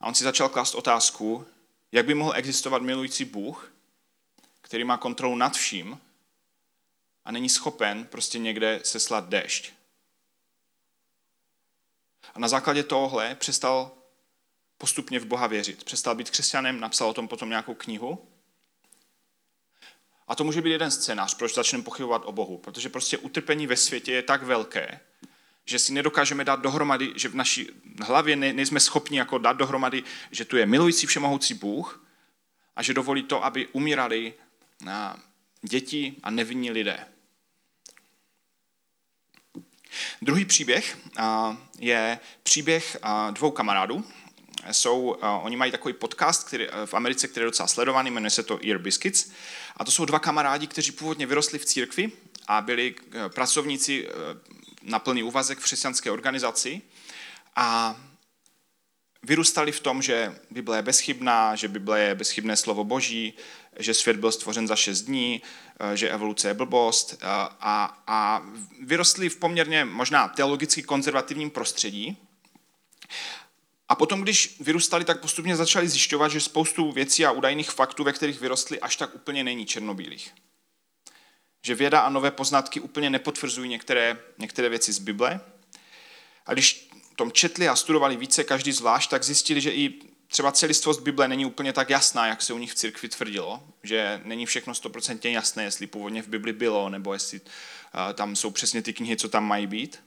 A 0.00 0.06
on 0.06 0.14
si 0.14 0.24
začal 0.24 0.48
klást 0.48 0.74
otázku, 0.74 1.46
jak 1.92 2.06
by 2.06 2.14
mohl 2.14 2.32
existovat 2.34 2.82
milující 2.82 3.24
Bůh, 3.24 3.72
který 4.66 4.84
má 4.84 4.96
kontrolu 4.96 5.36
nad 5.36 5.56
vším 5.56 6.00
a 7.24 7.32
není 7.32 7.48
schopen 7.48 8.06
prostě 8.06 8.38
někde 8.38 8.80
seslat 8.84 9.28
déšť. 9.28 9.72
A 12.34 12.38
na 12.38 12.48
základě 12.48 12.82
tohohle 12.82 13.34
přestal 13.34 13.90
postupně 14.78 15.20
v 15.20 15.26
Boha 15.26 15.46
věřit. 15.46 15.84
Přestal 15.84 16.14
být 16.14 16.30
křesťanem, 16.30 16.80
napsal 16.80 17.08
o 17.08 17.14
tom 17.14 17.28
potom 17.28 17.48
nějakou 17.48 17.74
knihu. 17.74 18.28
A 20.28 20.34
to 20.34 20.44
může 20.44 20.62
být 20.62 20.70
jeden 20.70 20.90
scénář, 20.90 21.34
proč 21.34 21.54
začneme 21.54 21.84
pochybovat 21.84 22.22
o 22.24 22.32
Bohu. 22.32 22.58
Protože 22.58 22.88
prostě 22.88 23.18
utrpení 23.18 23.66
ve 23.66 23.76
světě 23.76 24.12
je 24.12 24.22
tak 24.22 24.42
velké, 24.42 25.00
že 25.64 25.78
si 25.78 25.92
nedokážeme 25.92 26.44
dát 26.44 26.60
dohromady, 26.60 27.12
že 27.16 27.28
v 27.28 27.34
naší 27.34 27.70
hlavě 28.02 28.36
ne, 28.36 28.52
nejsme 28.52 28.80
schopni 28.80 29.18
jako 29.18 29.38
dát 29.38 29.56
dohromady, 29.56 30.02
že 30.30 30.44
tu 30.44 30.56
je 30.56 30.66
milující 30.66 31.06
všemohoucí 31.06 31.54
Bůh 31.54 32.06
a 32.76 32.82
že 32.82 32.94
dovolí 32.94 33.22
to, 33.22 33.44
aby 33.44 33.66
umírali 33.66 34.34
děti 35.62 36.16
a 36.22 36.30
nevinní 36.30 36.70
lidé. 36.70 37.06
Druhý 40.22 40.44
příběh 40.44 40.98
je 41.78 42.18
příběh 42.42 42.96
dvou 43.30 43.50
kamarádů. 43.50 44.04
Jsou, 44.72 45.16
oni 45.42 45.56
mají 45.56 45.72
takový 45.72 45.94
podcast 45.94 46.44
který, 46.44 46.66
v 46.86 46.94
Americe, 46.94 47.28
který 47.28 47.42
je 47.44 47.46
docela 47.46 47.66
sledovaný, 47.66 48.10
jmenuje 48.10 48.30
se 48.30 48.42
to 48.42 48.58
Ear 48.66 48.78
Biscuits. 48.78 49.30
A 49.76 49.84
to 49.84 49.90
jsou 49.90 50.04
dva 50.04 50.18
kamarádi, 50.18 50.66
kteří 50.66 50.92
původně 50.92 51.26
vyrostli 51.26 51.58
v 51.58 51.64
církvi 51.64 52.12
a 52.46 52.60
byli 52.60 52.94
e, 53.12 53.28
pracovníci 53.28 54.08
e, 54.08 54.10
na 54.82 54.98
plný 54.98 55.22
úvazek 55.22 55.58
v 55.58 55.64
křesťanské 55.64 56.10
organizaci. 56.10 56.82
A 57.56 57.96
vyrůstali 59.22 59.72
v 59.72 59.80
tom, 59.80 60.02
že 60.02 60.38
Bible 60.50 60.78
je 60.78 60.82
bezchybná, 60.82 61.56
že 61.56 61.68
Bible 61.68 62.00
je 62.00 62.14
bezchybné 62.14 62.56
slovo 62.56 62.84
Boží, 62.84 63.34
že 63.78 63.94
svět 63.94 64.16
byl 64.16 64.32
stvořen 64.32 64.68
za 64.68 64.76
šest 64.76 65.02
dní, 65.02 65.42
eh, 65.80 65.96
že 65.96 66.10
evoluce 66.10 66.48
je 66.48 66.54
blbost 66.54 67.12
eh, 67.12 67.26
a, 67.60 68.02
a 68.06 68.42
vyrostli 68.82 69.28
v 69.28 69.36
poměrně 69.36 69.84
možná 69.84 70.28
teologicky 70.28 70.82
konzervativním 70.82 71.50
prostředí. 71.50 72.16
A 73.88 73.94
potom, 73.94 74.20
když 74.20 74.56
vyrůstali, 74.60 75.04
tak 75.04 75.20
postupně 75.20 75.56
začali 75.56 75.88
zjišťovat, 75.88 76.28
že 76.28 76.40
spoustu 76.40 76.92
věcí 76.92 77.26
a 77.26 77.30
údajných 77.30 77.70
faktů, 77.70 78.04
ve 78.04 78.12
kterých 78.12 78.40
vyrostli, 78.40 78.80
až 78.80 78.96
tak 78.96 79.14
úplně 79.14 79.44
není 79.44 79.66
černobílých. 79.66 80.34
Že 81.62 81.74
věda 81.74 82.00
a 82.00 82.10
nové 82.10 82.30
poznatky 82.30 82.80
úplně 82.80 83.10
nepotvrzují 83.10 83.68
některé, 83.68 84.18
některé 84.38 84.68
věci 84.68 84.92
z 84.92 84.98
Bible. 84.98 85.40
A 86.46 86.52
když 86.52 86.88
tom 87.16 87.32
četli 87.32 87.68
a 87.68 87.76
studovali 87.76 88.16
více, 88.16 88.44
každý 88.44 88.72
zvlášť, 88.72 89.10
tak 89.10 89.24
zjistili, 89.24 89.60
že 89.60 89.70
i 89.70 89.94
třeba 90.28 90.52
celistvost 90.52 91.00
Bible 91.00 91.28
není 91.28 91.46
úplně 91.46 91.72
tak 91.72 91.90
jasná, 91.90 92.26
jak 92.26 92.42
se 92.42 92.52
u 92.52 92.58
nich 92.58 92.72
v 92.72 92.74
církvi 92.74 93.08
tvrdilo, 93.08 93.62
že 93.82 94.20
není 94.24 94.46
všechno 94.46 94.74
stoprocentně 94.74 95.30
jasné, 95.30 95.64
jestli 95.64 95.86
původně 95.86 96.22
v 96.22 96.28
Bibli 96.28 96.52
bylo, 96.52 96.88
nebo 96.88 97.12
jestli 97.12 97.40
tam 98.14 98.36
jsou 98.36 98.50
přesně 98.50 98.82
ty 98.82 98.92
knihy, 98.92 99.16
co 99.16 99.28
tam 99.28 99.44
mají 99.44 99.66
být. 99.66 100.02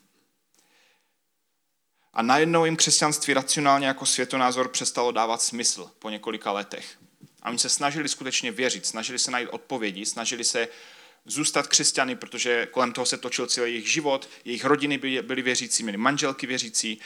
A 2.13 2.21
najednou 2.21 2.65
jim 2.65 2.75
křesťanství 2.75 3.33
racionálně 3.33 3.87
jako 3.87 4.05
světonázor 4.05 4.69
přestalo 4.69 5.11
dávat 5.11 5.41
smysl 5.41 5.91
po 5.99 6.09
několika 6.09 6.51
letech. 6.51 6.97
A 7.41 7.49
oni 7.49 7.59
se 7.59 7.69
snažili 7.69 8.09
skutečně 8.09 8.51
věřit, 8.51 8.85
snažili 8.85 9.19
se 9.19 9.31
najít 9.31 9.49
odpovědi, 9.49 10.05
snažili 10.05 10.43
se 10.43 10.67
zůstat 11.25 11.67
křesťany, 11.67 12.15
protože 12.15 12.65
kolem 12.71 12.91
toho 12.91 13.05
se 13.05 13.17
točil 13.17 13.47
celý 13.47 13.71
jejich 13.71 13.91
život, 13.91 14.29
jejich 14.45 14.65
rodiny 14.65 14.97
byly, 14.97 15.21
byly 15.21 15.41
věřící, 15.41 15.83
měli 15.83 15.97
manželky 15.97 16.47
věřící, 16.47 16.99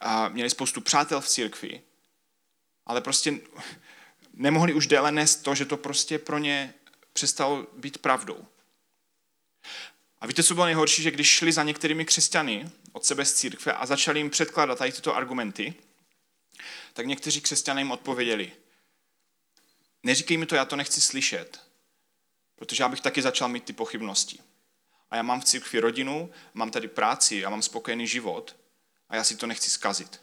a 0.00 0.28
měli 0.28 0.50
spoustu 0.50 0.80
přátel 0.80 1.20
v 1.20 1.28
církvi, 1.28 1.80
ale 2.86 3.00
prostě 3.00 3.38
nemohli 4.34 4.74
už 4.74 4.86
déle 4.86 5.12
nést 5.12 5.36
to, 5.36 5.54
že 5.54 5.64
to 5.64 5.76
prostě 5.76 6.18
pro 6.18 6.38
ně 6.38 6.74
přestalo 7.12 7.66
být 7.76 7.98
pravdou. 7.98 8.46
A 10.20 10.26
víte, 10.26 10.42
co 10.42 10.54
bylo 10.54 10.66
nejhorší, 10.66 11.02
že 11.02 11.10
když 11.10 11.28
šli 11.28 11.52
za 11.52 11.62
některými 11.62 12.04
křesťany 12.04 12.70
od 12.92 13.04
sebe 13.04 13.24
z 13.24 13.34
církve 13.34 13.72
a 13.72 13.86
začali 13.86 14.20
jim 14.20 14.30
předkládat 14.30 14.78
tady 14.78 14.92
tyto 14.92 15.16
argumenty, 15.16 15.74
tak 16.92 17.06
někteří 17.06 17.40
křesťané 17.40 17.80
jim 17.80 17.90
odpověděli, 17.90 18.52
neříkej 20.02 20.36
mi 20.36 20.46
to, 20.46 20.54
já 20.54 20.64
to 20.64 20.76
nechci 20.76 21.00
slyšet, 21.00 21.66
Protože 22.56 22.82
já 22.82 22.88
bych 22.88 23.00
taky 23.00 23.22
začal 23.22 23.48
mít 23.48 23.64
ty 23.64 23.72
pochybnosti. 23.72 24.38
A 25.10 25.16
já 25.16 25.22
mám 25.22 25.40
v 25.40 25.44
církvi 25.44 25.80
rodinu, 25.80 26.30
mám 26.54 26.70
tady 26.70 26.88
práci, 26.88 27.36
já 27.36 27.50
mám 27.50 27.62
spokojený 27.62 28.06
život 28.06 28.56
a 29.08 29.16
já 29.16 29.24
si 29.24 29.36
to 29.36 29.46
nechci 29.46 29.70
zkazit. 29.70 30.22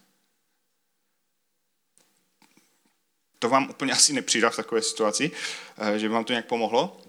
To 3.44 3.50
vám 3.50 3.70
úplně 3.70 3.94
asi 3.94 4.14
nepřidá 4.14 4.50
v 4.50 4.56
takové 4.56 4.82
situaci, 4.82 5.32
eh, 5.78 6.00
že 6.00 6.08
by 6.08 6.14
vám 6.14 6.24
to 6.24 6.34
nějak 6.34 6.46
pomohlo. 6.46 7.02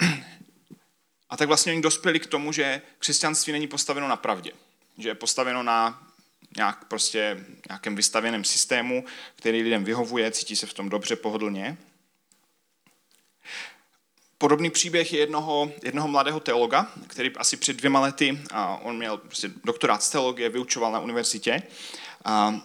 A 1.30 1.36
tak 1.36 1.48
vlastně 1.48 1.72
oni 1.72 1.82
dospěli 1.82 2.20
k 2.20 2.26
tomu, 2.26 2.52
že 2.52 2.82
křesťanství 2.98 3.52
není 3.52 3.66
postaveno 3.66 4.08
na 4.08 4.16
pravdě. 4.16 4.52
Že 4.98 5.08
je 5.08 5.14
postaveno 5.14 5.62
na 5.62 6.08
nějak 6.56 6.84
prostě 6.84 7.44
nějakém 7.68 7.96
vystavěném 7.96 8.44
systému, 8.44 9.04
který 9.36 9.62
lidem 9.62 9.84
vyhovuje, 9.84 10.30
cítí 10.30 10.56
se 10.56 10.66
v 10.66 10.74
tom 10.74 10.88
dobře, 10.88 11.16
pohodlně. 11.16 11.76
Podobný 14.38 14.70
příběh 14.70 15.12
je 15.12 15.18
jednoho, 15.18 15.72
jednoho 15.82 16.08
mladého 16.08 16.40
teologa, 16.40 16.92
který 17.06 17.36
asi 17.36 17.56
před 17.56 17.76
dvěma 17.76 18.00
lety, 18.00 18.40
a 18.50 18.76
on 18.76 18.96
měl 18.96 19.16
prostě 19.16 19.50
doktorát 19.64 20.02
z 20.02 20.10
teologie, 20.10 20.48
vyučoval 20.48 20.92
na 20.92 21.00
univerzitě. 21.00 21.62
A, 22.24 22.60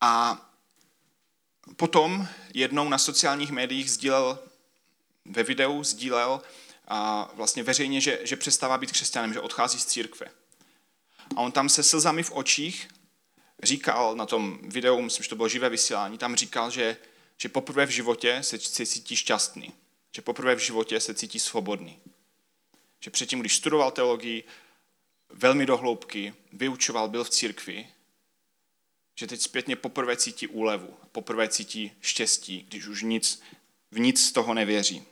a 0.00 0.42
potom 1.76 2.28
jednou 2.54 2.88
na 2.88 2.98
sociálních 2.98 3.50
médiích 3.50 3.90
sdílel, 3.90 4.38
ve 5.24 5.42
videu 5.42 5.84
sdílel 5.84 6.42
a 6.88 7.30
vlastně 7.34 7.62
veřejně, 7.62 8.00
že, 8.00 8.20
že 8.22 8.36
přestává 8.36 8.78
být 8.78 8.92
křesťanem, 8.92 9.32
že 9.32 9.40
odchází 9.40 9.78
z 9.78 9.86
církve. 9.86 10.26
A 11.36 11.40
on 11.40 11.52
tam 11.52 11.68
se 11.68 11.82
slzami 11.82 12.22
v 12.22 12.32
očích 12.32 12.88
říkal 13.62 14.16
na 14.16 14.26
tom 14.26 14.58
videu, 14.62 15.02
myslím, 15.02 15.22
že 15.22 15.28
to 15.28 15.36
bylo 15.36 15.48
živé 15.48 15.68
vysílání, 15.68 16.18
tam 16.18 16.36
říkal, 16.36 16.70
že, 16.70 16.96
že 17.38 17.48
poprvé 17.48 17.86
v 17.86 17.90
životě 17.90 18.42
se, 18.42 18.58
se 18.58 18.86
cítí 18.86 19.16
šťastný 19.16 19.72
že 20.12 20.22
poprvé 20.22 20.54
v 20.54 20.58
životě 20.58 21.00
se 21.00 21.14
cítí 21.14 21.38
svobodný. 21.38 21.98
Že 23.00 23.10
předtím, 23.10 23.40
když 23.40 23.56
studoval 23.56 23.90
teologii, 23.90 24.44
velmi 25.30 25.66
dohloubky, 25.66 26.34
vyučoval, 26.52 27.08
byl 27.08 27.24
v 27.24 27.30
církvi, 27.30 27.88
že 29.22 29.26
teď 29.26 29.40
zpětně 29.40 29.76
poprvé 29.76 30.16
cítí 30.16 30.46
úlevu, 30.46 30.96
poprvé 31.12 31.48
cítí 31.48 31.92
štěstí, 32.00 32.66
když 32.68 32.86
už 32.86 33.02
nic, 33.02 33.42
v 33.90 33.98
nic 33.98 34.26
z 34.26 34.32
toho 34.32 34.54
nevěří. 34.54 35.02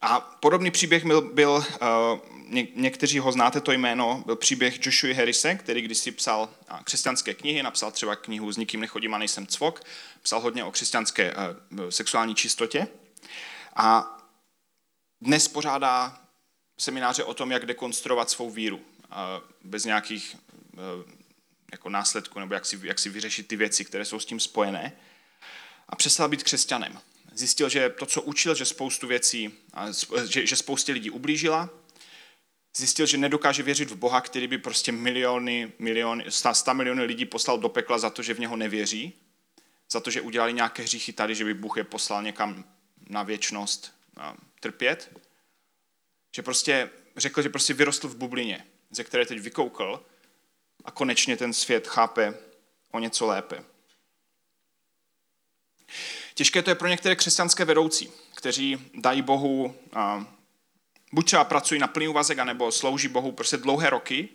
A 0.00 0.20
podobný 0.20 0.70
příběh 0.70 1.04
byl, 1.04 1.20
byl 1.20 1.50
uh, 1.50 2.18
ně, 2.48 2.66
někteří 2.74 3.18
ho 3.18 3.32
znáte 3.32 3.60
to 3.60 3.72
jméno, 3.72 4.22
byl 4.26 4.36
příběh 4.36 4.86
Joshua 4.86 5.14
Harrise, 5.14 5.54
který 5.54 5.82
když 5.82 5.98
si 5.98 6.12
psal 6.12 6.50
křesťanské 6.84 7.34
knihy, 7.34 7.62
napsal 7.62 7.92
třeba 7.92 8.16
knihu 8.16 8.52
S 8.52 8.56
nikým 8.56 8.80
nechodím 8.80 9.14
a 9.14 9.18
nejsem 9.18 9.46
cvok, 9.46 9.82
psal 10.22 10.40
hodně 10.40 10.64
o 10.64 10.70
křesťanské 10.70 11.34
uh, 11.34 11.88
sexuální 11.88 12.34
čistotě. 12.34 12.88
A 13.76 14.16
dnes 15.20 15.48
pořádá 15.48 16.20
semináře 16.78 17.24
o 17.24 17.34
tom, 17.34 17.50
jak 17.50 17.66
dekonstruovat 17.66 18.30
svou 18.30 18.50
víru, 18.50 18.76
uh, 18.76 18.82
bez 19.64 19.84
nějakých 19.84 20.36
jako 21.72 21.88
následků, 21.88 22.40
nebo 22.40 22.54
jak 22.54 22.66
si, 22.66 22.80
jak 22.82 22.98
si 22.98 23.08
vyřešit 23.08 23.48
ty 23.48 23.56
věci, 23.56 23.84
které 23.84 24.04
jsou 24.04 24.20
s 24.20 24.26
tím 24.26 24.40
spojené. 24.40 24.92
A 25.88 25.96
přestal 25.96 26.28
být 26.28 26.42
křesťanem 26.42 27.00
zjistil, 27.38 27.68
že 27.68 27.90
to, 27.90 28.06
co 28.06 28.22
učil, 28.22 28.54
že 28.54 28.64
spoustu 28.64 29.06
věcí, 29.06 29.54
že, 30.24 30.46
že 30.46 30.56
spoustě 30.56 30.92
lidí 30.92 31.10
ublížila, 31.10 31.70
zjistil, 32.76 33.06
že 33.06 33.18
nedokáže 33.18 33.62
věřit 33.62 33.90
v 33.90 33.96
Boha, 33.96 34.20
který 34.20 34.46
by 34.46 34.58
prostě 34.58 34.92
miliony, 34.92 35.72
miliony, 35.78 36.24
sta 36.28 36.72
miliony 36.72 37.04
lidí 37.04 37.24
poslal 37.24 37.58
do 37.58 37.68
pekla 37.68 37.98
za 37.98 38.10
to, 38.10 38.22
že 38.22 38.34
v 38.34 38.38
něho 38.38 38.56
nevěří, 38.56 39.12
za 39.90 40.00
to, 40.00 40.10
že 40.10 40.20
udělali 40.20 40.52
nějaké 40.52 40.82
hříchy 40.82 41.12
tady, 41.12 41.34
že 41.34 41.44
by 41.44 41.54
Bůh 41.54 41.76
je 41.76 41.84
poslal 41.84 42.22
někam 42.22 42.64
na 43.08 43.22
věčnost 43.22 43.94
trpět. 44.60 45.20
Že 46.36 46.42
prostě 46.42 46.90
řekl, 47.16 47.42
že 47.42 47.48
prostě 47.48 47.74
vyrostl 47.74 48.08
v 48.08 48.16
bublině, 48.16 48.66
ze 48.90 49.04
které 49.04 49.26
teď 49.26 49.40
vykoukl 49.40 50.06
a 50.84 50.90
konečně 50.90 51.36
ten 51.36 51.52
svět 51.52 51.86
chápe 51.86 52.34
o 52.90 52.98
něco 52.98 53.26
lépe. 53.26 53.64
Těžké 56.34 56.62
to 56.62 56.70
je 56.70 56.74
pro 56.74 56.88
některé 56.88 57.16
křesťanské 57.16 57.64
vedoucí, 57.64 58.12
kteří 58.34 58.90
dají 58.94 59.22
Bohu, 59.22 59.76
buď 61.12 61.26
třeba 61.26 61.44
pracují 61.44 61.80
na 61.80 61.86
plný 61.86 62.08
úvazek, 62.08 62.38
anebo 62.38 62.72
slouží 62.72 63.08
Bohu 63.08 63.32
prostě 63.32 63.56
dlouhé 63.56 63.90
roky 63.90 64.28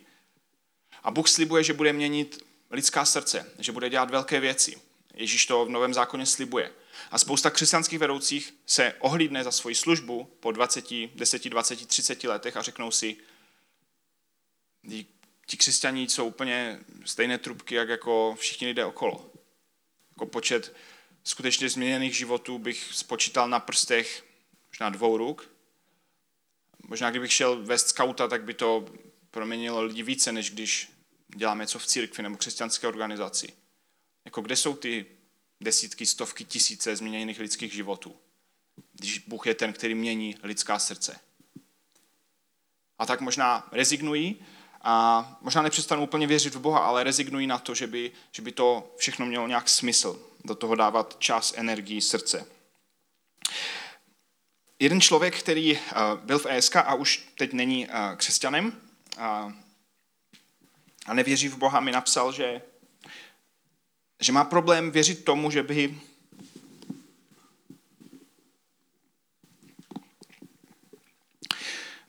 a 1.02 1.10
Bůh 1.10 1.28
slibuje, 1.28 1.64
že 1.64 1.72
bude 1.72 1.92
měnit 1.92 2.46
lidská 2.70 3.04
srdce, 3.04 3.50
že 3.58 3.72
bude 3.72 3.90
dělat 3.90 4.10
velké 4.10 4.40
věci. 4.40 4.80
Ježíš 5.14 5.46
to 5.46 5.64
v 5.64 5.68
Novém 5.68 5.94
zákoně 5.94 6.26
slibuje. 6.26 6.72
A 7.10 7.18
spousta 7.18 7.50
křesťanských 7.50 7.98
vedoucích 7.98 8.54
se 8.66 8.94
ohlídne 8.98 9.44
za 9.44 9.52
svoji 9.52 9.74
službu 9.74 10.24
po 10.40 10.52
20, 10.52 10.84
10, 11.14 11.48
20, 11.48 11.86
30 11.86 12.24
letech 12.24 12.56
a 12.56 12.62
řeknou 12.62 12.90
si, 12.90 13.16
ti 15.46 15.56
křesťaní 15.56 16.08
jsou 16.08 16.26
úplně 16.26 16.80
stejné 17.04 17.38
trubky, 17.38 17.74
jak 17.74 17.88
jako 17.88 18.34
všichni 18.38 18.66
lidé 18.66 18.84
okolo. 18.84 19.30
Jako 20.10 20.26
počet 20.26 20.76
skutečně 21.24 21.68
změněných 21.68 22.16
životů 22.16 22.58
bych 22.58 22.90
spočítal 22.92 23.48
na 23.48 23.60
prstech 23.60 24.24
možná 24.68 24.90
dvou 24.90 25.16
ruk. 25.16 25.50
Možná 26.88 27.10
kdybych 27.10 27.32
šel 27.32 27.62
vést 27.62 27.88
skauta, 27.88 28.28
tak 28.28 28.44
by 28.44 28.54
to 28.54 28.86
proměnilo 29.30 29.82
lidi 29.82 30.02
více, 30.02 30.32
než 30.32 30.50
když 30.50 30.92
dělám 31.36 31.58
něco 31.58 31.78
v 31.78 31.86
církvi 31.86 32.22
nebo 32.22 32.36
křesťanské 32.36 32.86
organizaci. 32.88 33.52
Jako 34.24 34.40
kde 34.40 34.56
jsou 34.56 34.76
ty 34.76 35.06
desítky, 35.60 36.06
stovky, 36.06 36.44
tisíce 36.44 36.96
změněných 36.96 37.40
lidských 37.40 37.72
životů, 37.72 38.16
když 38.92 39.18
Bůh 39.18 39.46
je 39.46 39.54
ten, 39.54 39.72
který 39.72 39.94
mění 39.94 40.36
lidská 40.42 40.78
srdce. 40.78 41.20
A 42.98 43.06
tak 43.06 43.20
možná 43.20 43.68
rezignují 43.72 44.46
a 44.82 45.26
možná 45.40 45.62
nepřestanou 45.62 46.02
úplně 46.02 46.26
věřit 46.26 46.54
v 46.54 46.60
Boha, 46.60 46.78
ale 46.78 47.04
rezignují 47.04 47.46
na 47.46 47.58
to, 47.58 47.74
že 47.74 47.86
by, 47.86 48.12
že 48.32 48.42
by 48.42 48.52
to 48.52 48.94
všechno 48.96 49.26
mělo 49.26 49.46
nějak 49.46 49.68
smysl, 49.68 50.20
do 50.44 50.54
toho 50.54 50.74
dávat 50.74 51.16
čas, 51.18 51.52
energii, 51.56 52.00
srdce. 52.00 52.46
Jeden 54.78 55.00
člověk, 55.00 55.38
který 55.38 55.76
eh, 55.76 55.80
byl 56.24 56.38
v 56.38 56.46
ESK 56.46 56.76
a 56.76 56.94
už 56.94 57.28
teď 57.34 57.52
není 57.52 57.88
eh, 57.88 58.16
křesťanem 58.16 58.80
a, 59.18 59.52
a 61.06 61.14
nevěří 61.14 61.48
v 61.48 61.56
Boha, 61.56 61.80
mi 61.80 61.92
napsal, 61.92 62.32
že, 62.32 62.62
že 64.20 64.32
má 64.32 64.44
problém 64.44 64.90
věřit 64.90 65.24
tomu, 65.24 65.50
že 65.50 65.62
by 65.62 65.98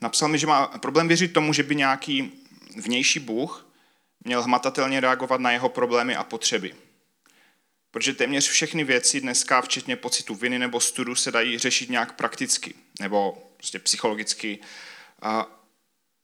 Napsal 0.02 0.30
mi, 0.30 0.40
že 0.40 0.48
má 0.48 0.68
problém 0.68 1.08
věřit 1.08 1.34
tomu, 1.34 1.54
že 1.54 1.64
by 1.64 1.76
nějaký 1.76 2.43
vnější 2.76 3.20
Bůh 3.20 3.68
měl 4.26 4.44
hmatatelně 4.44 5.00
reagovat 5.00 5.42
na 5.42 5.52
jeho 5.52 5.70
problémy 5.70 6.16
a 6.16 6.24
potřeby. 6.24 6.76
Protože 7.92 8.14
téměř 8.14 8.50
všechny 8.50 8.84
věci 8.84 9.22
dneska, 9.22 9.62
včetně 9.62 9.96
pocitu 9.96 10.36
viny 10.36 10.60
nebo 10.60 10.80
studu, 10.80 11.16
se 11.16 11.32
dají 11.32 11.58
řešit 11.58 11.90
nějak 11.90 12.16
prakticky 12.16 12.76
nebo 13.00 13.52
prostě 13.58 13.80
psychologicky. 13.80 14.60
A, 15.22 15.48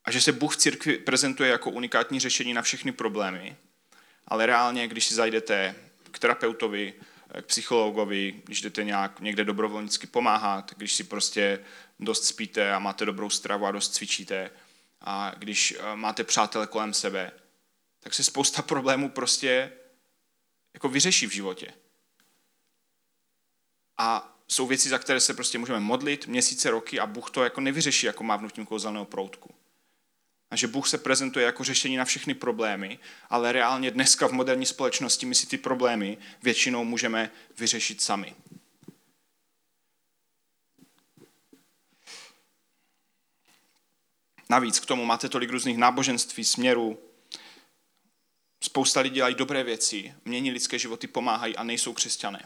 a 0.05 0.11
že 0.11 0.21
se 0.21 0.31
Bůh 0.31 0.53
v 0.53 0.57
církvi 0.57 0.97
prezentuje 0.97 1.49
jako 1.49 1.69
unikátní 1.69 2.19
řešení 2.19 2.53
na 2.53 2.61
všechny 2.61 2.91
problémy. 2.91 3.55
Ale 4.27 4.45
reálně, 4.45 4.87
když 4.87 5.05
si 5.05 5.13
zajdete 5.13 5.75
k 6.11 6.19
terapeutovi, 6.19 6.93
k 7.41 7.45
psychologovi, 7.45 8.41
když 8.45 8.61
jdete 8.61 8.83
nějak 8.83 9.19
někde 9.19 9.43
dobrovolnicky 9.43 10.07
pomáhat, 10.07 10.73
když 10.77 10.93
si 10.93 11.03
prostě 11.03 11.59
dost 11.99 12.25
spíte 12.25 12.73
a 12.73 12.79
máte 12.79 13.05
dobrou 13.05 13.29
stravu 13.29 13.65
a 13.65 13.71
dost 13.71 13.93
cvičíte, 13.93 14.51
a 15.01 15.31
když 15.37 15.73
eh, 15.79 15.95
máte 15.95 16.23
přátele 16.23 16.67
kolem 16.67 16.93
sebe, 16.93 17.31
tak 17.99 18.13
se 18.13 18.23
spousta 18.23 18.61
problémů 18.71 19.09
prostě 19.09 19.71
jako 20.73 20.89
vyřeší 20.89 21.27
v 21.27 21.33
životě. 21.33 21.73
A 23.97 24.35
jsou 24.47 24.67
věci, 24.67 24.89
za 24.89 24.99
které 24.99 25.19
se 25.19 25.33
prostě 25.33 25.57
můžeme 25.57 25.79
modlit 25.79 26.27
měsíce, 26.27 26.69
roky 26.71 26.99
a 26.99 27.05
Bůh 27.05 27.31
to 27.31 27.43
jako 27.43 27.61
nevyřeší 27.61 28.05
jako 28.05 28.23
mávnutím 28.23 28.65
kouzelného 28.65 29.05
proutku. 29.05 29.55
A 30.51 30.55
že 30.55 30.67
Bůh 30.67 30.87
se 30.87 30.97
prezentuje 30.97 31.45
jako 31.45 31.63
řešení 31.63 31.97
na 31.97 32.05
všechny 32.05 32.33
problémy, 32.33 32.99
ale 33.29 33.51
reálně 33.51 33.91
dneska 33.91 34.27
v 34.27 34.31
moderní 34.31 34.65
společnosti 34.65 35.25
my 35.25 35.35
si 35.35 35.47
ty 35.47 35.57
problémy 35.57 36.17
většinou 36.43 36.83
můžeme 36.83 37.31
vyřešit 37.57 38.01
sami. 38.01 38.35
Navíc 44.49 44.79
k 44.79 44.85
tomu 44.85 45.05
máte 45.05 45.29
tolik 45.29 45.49
různých 45.49 45.77
náboženství, 45.77 46.45
směrů. 46.45 46.99
Spousta 48.63 48.99
lidí 48.99 49.15
dělají 49.15 49.35
dobré 49.35 49.63
věci, 49.63 50.13
mění 50.25 50.51
lidské 50.51 50.79
životy, 50.79 51.07
pomáhají 51.07 51.55
a 51.55 51.63
nejsou 51.63 51.93
křesťané. 51.93 52.45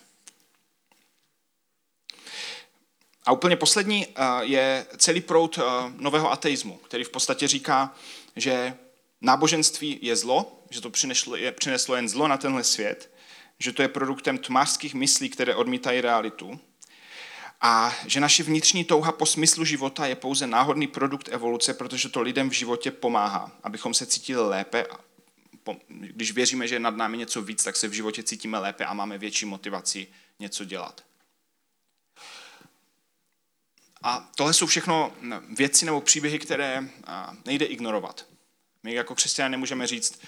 A 3.25 3.31
úplně 3.31 3.55
poslední 3.55 4.07
eh, 4.07 4.11
je 4.41 4.85
celý 4.97 5.21
proud 5.21 5.57
eh, 5.57 5.61
nového 5.97 6.31
ateismu, 6.31 6.77
který 6.77 7.03
v 7.03 7.09
podstatě 7.09 7.47
říká, 7.47 7.95
že 8.35 8.77
náboženství 9.21 9.99
je 10.01 10.15
zlo, 10.15 10.63
že 10.69 10.81
to 10.81 10.89
přineslo, 10.89 11.35
je, 11.35 11.51
přineslo 11.51 11.95
jen 11.95 12.09
zlo 12.09 12.27
na 12.27 12.37
tenhle 12.37 12.63
svět, 12.63 13.13
že 13.59 13.71
to 13.71 13.81
je 13.81 13.87
produktem 13.87 14.37
tmářských 14.37 14.93
myslí, 14.93 15.29
které 15.29 15.55
odmítají 15.55 16.01
realitu 16.01 16.59
a 17.65 17.95
že 18.05 18.19
naše 18.19 18.43
vnitřní 18.43 18.83
touha 18.83 19.11
po 19.11 19.25
smyslu 19.25 19.65
života 19.65 20.05
je 20.05 20.15
pouze 20.15 20.47
náhodný 20.47 20.87
produkt 20.87 21.29
evoluce, 21.31 21.73
protože 21.73 22.09
to 22.09 22.21
lidem 22.21 22.49
v 22.49 22.53
životě 22.53 22.91
pomáhá, 22.91 23.51
abychom 23.63 23.93
se 23.93 24.05
cítili 24.05 24.47
lépe. 24.47 24.85
Když 25.87 26.31
věříme, 26.31 26.67
že 26.67 26.75
je 26.75 26.79
nad 26.79 26.95
námi 26.95 27.17
něco 27.17 27.41
víc, 27.41 27.63
tak 27.63 27.75
se 27.75 27.87
v 27.87 27.93
životě 27.93 28.23
cítíme 28.23 28.59
lépe 28.59 28.85
a 28.85 28.93
máme 28.93 29.17
větší 29.17 29.45
motivaci 29.45 30.07
něco 30.39 30.65
dělat. 30.65 31.03
A 34.01 34.29
tohle 34.35 34.53
jsou 34.53 34.65
všechno 34.65 35.13
věci 35.57 35.85
nebo 35.85 36.01
příběhy, 36.01 36.39
které 36.39 36.89
nejde 37.45 37.65
ignorovat. 37.65 38.25
My 38.83 38.93
jako 38.93 39.15
křesťané 39.15 39.49
nemůžeme 39.49 39.87
říct, 39.87 40.21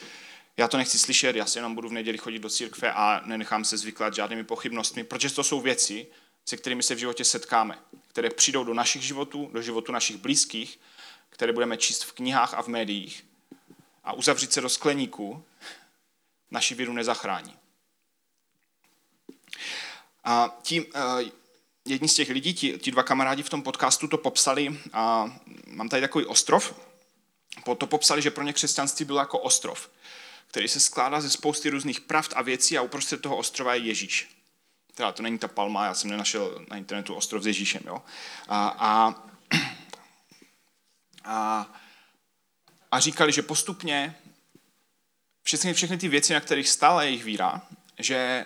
já 0.57 0.67
to 0.67 0.77
nechci 0.77 0.99
slyšet, 0.99 1.35
já 1.35 1.45
si 1.45 1.57
jenom 1.57 1.75
budu 1.75 1.89
v 1.89 1.93
neděli 1.93 2.17
chodit 2.17 2.39
do 2.39 2.49
církve 2.49 2.93
a 2.93 3.21
nenechám 3.25 3.65
se 3.65 3.77
zvyklat 3.77 4.13
žádnými 4.13 4.43
pochybnostmi, 4.43 5.03
protože 5.03 5.29
to 5.29 5.43
jsou 5.43 5.61
věci, 5.61 6.07
se 6.45 6.57
kterými 6.57 6.83
se 6.83 6.95
v 6.95 6.97
životě 6.97 7.25
setkáme, 7.25 7.79
které 8.07 8.29
přijdou 8.29 8.63
do 8.63 8.73
našich 8.73 9.01
životů, 9.01 9.49
do 9.53 9.61
životu 9.61 9.91
našich 9.91 10.17
blízkých, 10.17 10.79
které 11.29 11.53
budeme 11.53 11.77
číst 11.77 12.03
v 12.03 12.13
knihách 12.13 12.53
a 12.53 12.61
v 12.61 12.67
médiích. 12.67 13.25
A 14.03 14.13
uzavřít 14.13 14.53
se 14.53 14.61
do 14.61 14.69
skleníku 14.69 15.45
naši 16.51 16.75
víru 16.75 16.93
nezachrání. 16.93 17.57
A 20.23 20.57
tím, 20.61 20.85
uh, 20.95 21.29
jedni 21.85 22.07
z 22.07 22.13
těch 22.13 22.29
lidí, 22.29 22.53
ti, 22.53 22.77
ti 22.77 22.91
dva 22.91 23.03
kamarádi 23.03 23.43
v 23.43 23.49
tom 23.49 23.63
podcastu 23.63 24.07
to 24.07 24.17
popsali, 24.17 24.79
a 24.93 25.33
mám 25.67 25.89
tady 25.89 26.01
takový 26.01 26.25
ostrov, 26.25 26.75
to 27.77 27.87
popsali, 27.87 28.21
že 28.21 28.31
pro 28.31 28.43
ně 28.43 28.53
křesťanství 28.53 29.05
bylo 29.05 29.19
jako 29.19 29.39
ostrov, 29.39 29.89
který 30.47 30.67
se 30.67 30.79
skládá 30.79 31.21
ze 31.21 31.29
spousty 31.29 31.69
různých 31.69 32.01
pravd 32.01 32.33
a 32.35 32.41
věcí 32.41 32.77
a 32.77 32.81
uprostřed 32.81 33.21
toho 33.21 33.37
ostrova 33.37 33.75
je 33.75 33.81
Ježíš. 33.81 34.34
Teda 34.95 35.11
to 35.11 35.23
není 35.23 35.39
ta 35.39 35.47
palma, 35.47 35.85
já 35.85 35.93
jsem 35.93 36.09
nenašel 36.09 36.65
na 36.69 36.77
internetu 36.77 37.15
ostrov 37.15 37.43
s 37.43 37.47
Ježíšem. 37.47 37.81
Jo? 37.85 38.01
A, 38.47 38.67
a, 38.67 39.15
a, 41.23 41.67
a 42.91 42.99
říkali, 42.99 43.31
že 43.31 43.41
postupně 43.41 44.15
všechny, 45.43 45.73
všechny 45.73 45.97
ty 45.97 46.07
věci, 46.07 46.33
na 46.33 46.39
kterých 46.39 46.69
stála 46.69 47.03
jejich 47.03 47.23
víra, 47.23 47.61
že 47.99 48.45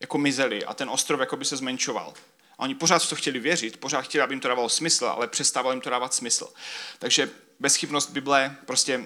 jako 0.00 0.18
mizely 0.18 0.64
a 0.64 0.74
ten 0.74 0.90
ostrov 0.90 1.20
jako 1.20 1.36
by 1.36 1.44
se 1.44 1.56
zmenšoval. 1.56 2.14
A 2.58 2.62
oni 2.62 2.74
pořád 2.74 3.02
v 3.02 3.08
to 3.08 3.16
chtěli 3.16 3.38
věřit, 3.38 3.76
pořád 3.76 4.00
chtěli, 4.00 4.22
aby 4.22 4.34
jim 4.34 4.40
to 4.40 4.48
dávalo 4.48 4.68
smysl, 4.68 5.06
ale 5.06 5.28
přestávalo 5.28 5.72
jim 5.72 5.80
to 5.80 5.90
dávat 5.90 6.14
smysl. 6.14 6.52
Takže 6.98 7.30
bezchybnost 7.60 8.10
Bible 8.10 8.56
prostě 8.66 9.04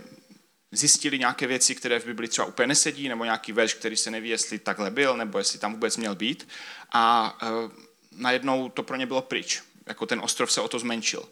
zjistili 0.72 1.18
nějaké 1.18 1.46
věci, 1.46 1.74
které 1.74 2.00
v 2.00 2.06
Bibli 2.06 2.28
třeba 2.28 2.46
úplně 2.46 2.66
nesedí, 2.66 3.08
nebo 3.08 3.24
nějaký 3.24 3.52
verš, 3.52 3.74
který 3.74 3.96
se 3.96 4.10
neví, 4.10 4.28
jestli 4.28 4.58
takhle 4.58 4.90
byl, 4.90 5.16
nebo 5.16 5.38
jestli 5.38 5.58
tam 5.58 5.72
vůbec 5.72 5.96
měl 5.96 6.14
být. 6.14 6.48
A 6.92 7.36
e, 7.42 7.46
najednou 8.12 8.68
to 8.68 8.82
pro 8.82 8.96
ně 8.96 9.06
bylo 9.06 9.22
pryč. 9.22 9.62
Jako 9.86 10.06
ten 10.06 10.20
ostrov 10.20 10.52
se 10.52 10.60
o 10.60 10.68
to 10.68 10.78
zmenšil. 10.78 11.28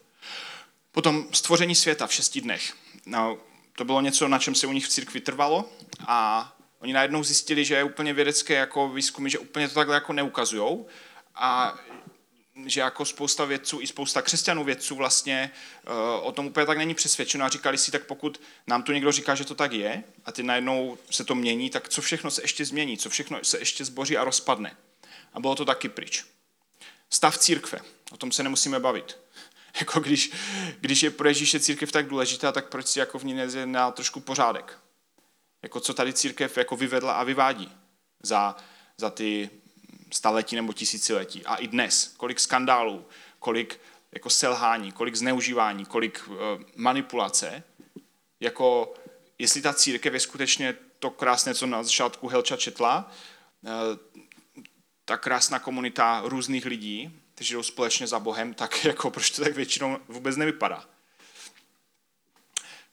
Potom 0.93 1.27
stvoření 1.33 1.75
světa 1.75 2.07
v 2.07 2.13
šesti 2.13 2.41
dnech. 2.41 2.75
No, 3.07 3.39
to 3.73 3.85
bylo 3.85 4.01
něco, 4.01 4.29
na 4.29 4.39
čem 4.39 4.55
se 4.55 4.67
u 4.67 4.73
nich 4.73 4.87
v 4.87 4.89
církvi 4.89 5.21
trvalo 5.21 5.73
a 6.07 6.53
oni 6.79 6.93
najednou 6.93 7.25
zjistili, 7.25 7.65
že 7.65 7.75
je 7.75 7.85
úplně 7.85 8.13
vědecké 8.13 8.55
jako 8.55 8.89
výzkumy, 8.89 9.31
že 9.31 9.39
úplně 9.39 9.69
to 9.69 9.75
takhle 9.75 9.95
jako 9.95 10.13
neukazujou 10.13 10.87
a 11.35 11.79
že 12.65 12.81
jako 12.81 13.05
spousta 13.05 13.45
vědců 13.45 13.81
i 13.81 13.87
spousta 13.87 14.23
křesťanů 14.23 14.65
vědců 14.65 14.95
vlastně 14.95 15.51
uh, 15.87 16.27
o 16.27 16.33
tom 16.33 16.47
úplně 16.47 16.67
tak 16.67 16.79
není 16.79 16.95
přesvědčeno 16.95 17.45
a 17.45 17.49
říkali 17.49 17.79
si, 17.79 17.91
tak 17.91 18.07
pokud 18.07 18.41
nám 18.67 18.83
tu 18.83 18.93
někdo 18.93 19.13
říká, 19.13 19.35
že 19.35 19.45
to 19.45 19.55
tak 19.55 19.73
je 19.73 20.05
a 20.25 20.33
ty 20.33 20.43
najednou 20.43 20.99
se 21.11 21.25
to 21.25 21.35
mění, 21.35 21.71
tak 21.71 21.89
co 21.89 22.03
všechno 22.03 22.31
se 22.31 22.43
ještě 22.43 22.65
změní, 22.65 22.99
co 22.99 23.11
všechno 23.11 23.39
se 23.43 23.59
ještě 23.59 23.85
zboří 23.85 24.17
a 24.17 24.25
rozpadne. 24.25 24.77
A 25.33 25.41
bylo 25.41 25.55
to 25.55 25.65
taky 25.65 25.89
pryč. 25.89 26.25
Stav 27.11 27.39
církve, 27.39 27.79
o 28.11 28.17
tom 28.17 28.33
se 28.33 28.43
nemusíme 28.43 28.81
bavit. 28.81 29.19
Jako 29.81 30.01
když, 30.01 30.33
když 30.81 31.03
je 31.03 31.11
pro 31.11 31.29
Ježíše 31.29 31.61
církev 31.61 31.93
tak 31.93 32.09
důležitá, 32.09 32.53
tak 32.53 32.69
proč 32.69 32.87
si 32.87 32.99
jako 32.99 33.19
v 33.19 33.25
ní 33.25 33.35
nezjedná 33.35 33.91
trošku 33.91 34.21
pořádek? 34.21 34.79
Jako 35.63 35.81
co 35.81 35.95
tady 35.95 36.13
církev 36.13 36.57
jako 36.57 36.77
vyvedla 36.77 37.13
a 37.13 37.25
vyvádí 37.25 37.73
za, 38.23 38.57
za 38.99 39.11
ty 39.11 39.51
staletí 40.13 40.57
nebo 40.57 40.73
tisíciletí. 40.73 41.47
A 41.47 41.57
i 41.57 41.69
dnes, 41.69 42.15
kolik 42.17 42.41
skandálů, 42.41 43.07
kolik 43.39 43.81
jako 44.13 44.31
selhání, 44.31 44.93
kolik 44.93 45.17
zneužívání, 45.17 45.85
kolik 45.85 46.29
uh, 46.29 46.37
manipulace, 46.77 47.63
jako 48.41 48.95
jestli 49.39 49.63
ta 49.63 49.75
církev 49.75 50.15
je 50.15 50.21
skutečně 50.21 50.75
to 50.99 51.11
krásné, 51.11 51.55
co 51.55 51.67
na 51.67 51.83
začátku 51.83 52.29
Helča 52.29 52.57
četla, 52.57 53.13
uh, 53.63 53.71
ta 55.05 55.17
krásná 55.17 55.59
komunita 55.59 56.23
různých 56.25 56.67
lidí, 56.67 57.21
kteří 57.35 57.55
jdou 57.55 57.63
společně 57.63 58.07
za 58.07 58.19
Bohem, 58.19 58.55
tak 58.55 58.85
jako 58.85 59.11
proč 59.11 59.31
to 59.31 59.43
tak 59.43 59.55
většinou 59.55 59.99
vůbec 60.09 60.37
nevypadá. 60.37 60.85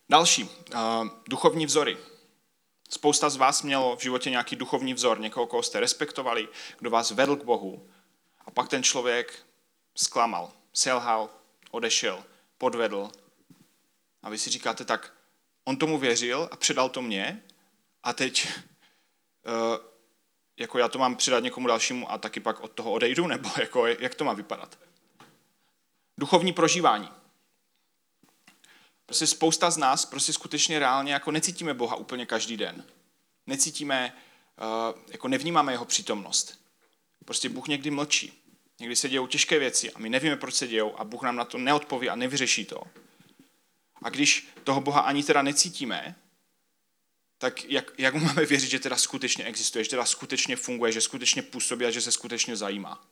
Další, 0.09 0.43
uh, 0.43 0.49
duchovní 1.29 1.65
vzory. 1.65 1.97
Spousta 2.93 3.29
z 3.29 3.35
vás 3.35 3.61
mělo 3.61 3.95
v 3.95 4.01
životě 4.01 4.29
nějaký 4.29 4.55
duchovní 4.55 4.93
vzor, 4.93 5.19
někoho, 5.19 5.47
koho 5.47 5.63
jste 5.63 5.79
respektovali, 5.79 6.47
kdo 6.79 6.89
vás 6.89 7.11
vedl 7.11 7.35
k 7.35 7.43
Bohu. 7.43 7.89
A 8.45 8.51
pak 8.51 8.69
ten 8.69 8.83
člověk 8.83 9.45
zklamal, 9.95 10.51
selhal, 10.73 11.29
odešel, 11.71 12.23
podvedl. 12.57 13.09
A 14.23 14.29
vy 14.29 14.37
si 14.37 14.49
říkáte 14.49 14.85
tak, 14.85 15.13
on 15.63 15.77
tomu 15.77 15.97
věřil 15.97 16.49
a 16.51 16.55
předal 16.55 16.89
to 16.89 17.01
mně 17.01 17.43
a 18.03 18.13
teď 18.13 18.47
uh, 18.47 19.85
jako 20.57 20.77
já 20.77 20.87
to 20.87 20.99
mám 20.99 21.15
předat 21.15 21.43
někomu 21.43 21.67
dalšímu 21.67 22.11
a 22.11 22.17
taky 22.17 22.39
pak 22.39 22.59
od 22.59 22.71
toho 22.71 22.91
odejdu, 22.91 23.27
nebo 23.33 23.49
jako, 23.59 23.87
jak 23.87 24.15
to 24.15 24.23
má 24.23 24.33
vypadat? 24.33 24.79
Duchovní 26.17 26.53
prožívání. 26.53 27.09
Prostě 29.05 29.27
spousta 29.27 29.71
z 29.71 29.77
nás 29.77 30.05
prostě 30.05 30.33
skutečně 30.33 30.79
reálně 30.79 31.13
jako 31.13 31.31
necítíme 31.31 31.73
Boha 31.73 31.95
úplně 31.95 32.25
každý 32.25 32.57
den. 32.57 32.85
Necítíme, 33.47 34.13
uh, 34.93 35.01
jako 35.11 35.27
nevnímáme 35.27 35.71
jeho 35.73 35.85
přítomnost. 35.85 36.59
Prostě 37.25 37.49
Bůh 37.49 37.67
někdy 37.67 37.91
mlčí. 37.91 38.43
Někdy 38.79 38.95
se 38.95 39.09
dějou 39.09 39.27
těžké 39.27 39.59
věci 39.59 39.91
a 39.91 39.99
my 39.99 40.09
nevíme, 40.09 40.35
proč 40.35 40.55
se 40.55 40.67
dějou 40.67 40.99
a 40.99 41.03
Bůh 41.03 41.23
nám 41.23 41.35
na 41.35 41.45
to 41.45 41.57
neodpoví 41.57 42.09
a 42.09 42.15
nevyřeší 42.15 42.65
to. 42.65 42.83
A 44.01 44.09
když 44.09 44.47
toho 44.63 44.81
Boha 44.81 45.01
ani 45.01 45.23
teda 45.23 45.41
necítíme, 45.41 46.15
tak 47.37 47.65
jak, 47.65 47.91
jak 47.97 48.15
máme 48.15 48.45
věřit, 48.45 48.69
že 48.69 48.79
teda 48.79 48.97
skutečně 48.97 49.45
existuje, 49.45 49.83
že 49.83 49.89
teda 49.89 50.05
skutečně 50.05 50.55
funguje, 50.55 50.91
že 50.91 51.01
skutečně 51.01 51.41
působí 51.41 51.85
a 51.85 51.91
že 51.91 52.01
se 52.01 52.11
skutečně 52.11 52.55
zajímá. 52.55 53.03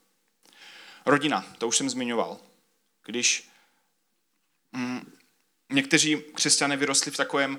Rodina, 1.06 1.54
to 1.58 1.68
už 1.68 1.76
jsem 1.76 1.90
zmiňoval. 1.90 2.40
Když 3.04 3.48
mm, 4.72 5.12
někteří 5.72 6.22
křesťané 6.34 6.76
vyrostli 6.76 7.10
v 7.10 7.16
takovém 7.16 7.54
uh, 7.54 7.58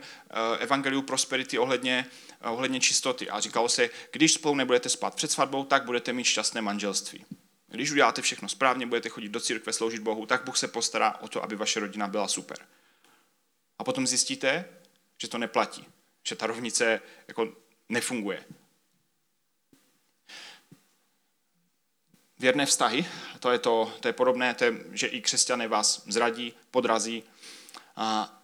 evangeliu 0.59 1.01
prosperity 1.01 1.59
ohledně, 1.59 2.05
uh, 2.45 2.51
ohledně 2.51 2.79
čistoty 2.79 3.29
a 3.29 3.39
říkalo 3.39 3.69
se, 3.69 3.89
když 4.11 4.33
spolu 4.33 4.55
nebudete 4.55 4.89
spát 4.89 5.15
před 5.15 5.31
svatbou, 5.31 5.63
tak 5.63 5.85
budete 5.85 6.13
mít 6.13 6.23
šťastné 6.23 6.61
manželství. 6.61 7.25
Když 7.67 7.91
uděláte 7.91 8.21
všechno 8.21 8.49
správně, 8.49 8.85
budete 8.85 9.09
chodit 9.09 9.29
do 9.29 9.39
církve, 9.39 9.73
sloužit 9.73 10.01
Bohu, 10.01 10.25
tak 10.25 10.43
Bůh 10.43 10.57
se 10.57 10.67
postará 10.67 11.17
o 11.21 11.27
to, 11.27 11.43
aby 11.43 11.55
vaše 11.55 11.79
rodina 11.79 12.07
byla 12.07 12.27
super. 12.27 12.57
A 13.79 13.83
potom 13.83 14.07
zjistíte, 14.07 14.65
že 15.17 15.27
to 15.27 15.37
neplatí 15.37 15.87
že 16.23 16.35
ta 16.35 16.47
rovnice 16.47 17.01
jako 17.27 17.53
nefunguje. 17.89 18.45
Věrné 22.39 22.65
vztahy, 22.65 23.05
to 23.39 23.51
je, 23.51 23.59
to, 23.59 23.93
to 23.99 24.07
je 24.07 24.13
podobné, 24.13 24.53
to 24.53 24.63
je, 24.63 24.73
že 24.91 25.07
i 25.07 25.21
křesťané 25.21 25.67
vás 25.67 26.03
zradí, 26.07 26.53
podrazí. 26.71 27.23
A 27.95 28.39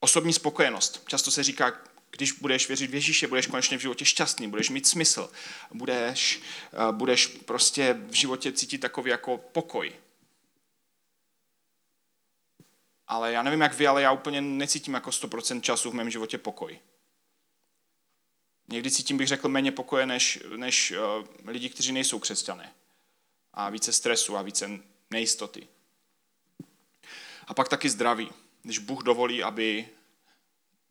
osobní 0.00 0.32
spokojenost. 0.32 1.04
Často 1.06 1.30
se 1.30 1.42
říká, 1.42 1.72
když 2.10 2.32
budeš 2.32 2.68
věřit 2.68 2.90
v 2.90 2.94
Ježíše, 2.94 3.26
budeš 3.26 3.46
konečně 3.46 3.78
v 3.78 3.80
životě 3.80 4.04
šťastný, 4.04 4.48
budeš 4.48 4.70
mít 4.70 4.86
smysl, 4.86 5.30
budeš, 5.72 6.42
budeš 6.90 7.26
prostě 7.26 7.92
v 7.92 8.12
životě 8.12 8.52
cítit 8.52 8.78
takový 8.78 9.10
jako 9.10 9.38
pokoj. 9.38 9.92
Ale 13.06 13.32
já 13.32 13.42
nevím, 13.42 13.60
jak 13.60 13.74
vy, 13.74 13.86
ale 13.86 14.02
já 14.02 14.12
úplně 14.12 14.40
necítím 14.40 14.94
jako 14.94 15.10
100% 15.10 15.60
času 15.60 15.90
v 15.90 15.94
mém 15.94 16.10
životě 16.10 16.38
pokoj. 16.38 16.80
Někdy 18.68 18.90
cítím, 18.90 19.16
bych 19.16 19.28
řekl, 19.28 19.48
méně 19.48 19.72
pokoje 19.72 20.06
než, 20.06 20.42
než 20.56 20.90
uh, 20.90 21.26
lidi, 21.46 21.68
kteří 21.68 21.92
nejsou 21.92 22.18
křesťané. 22.18 22.72
A 23.54 23.70
více 23.70 23.92
stresu 23.92 24.36
a 24.36 24.42
více 24.42 24.70
nejistoty. 25.10 25.68
A 27.46 27.54
pak 27.54 27.68
taky 27.68 27.90
zdraví. 27.90 28.30
Když 28.64 28.78
Bůh 28.78 29.02
dovolí, 29.02 29.42
aby 29.42 29.88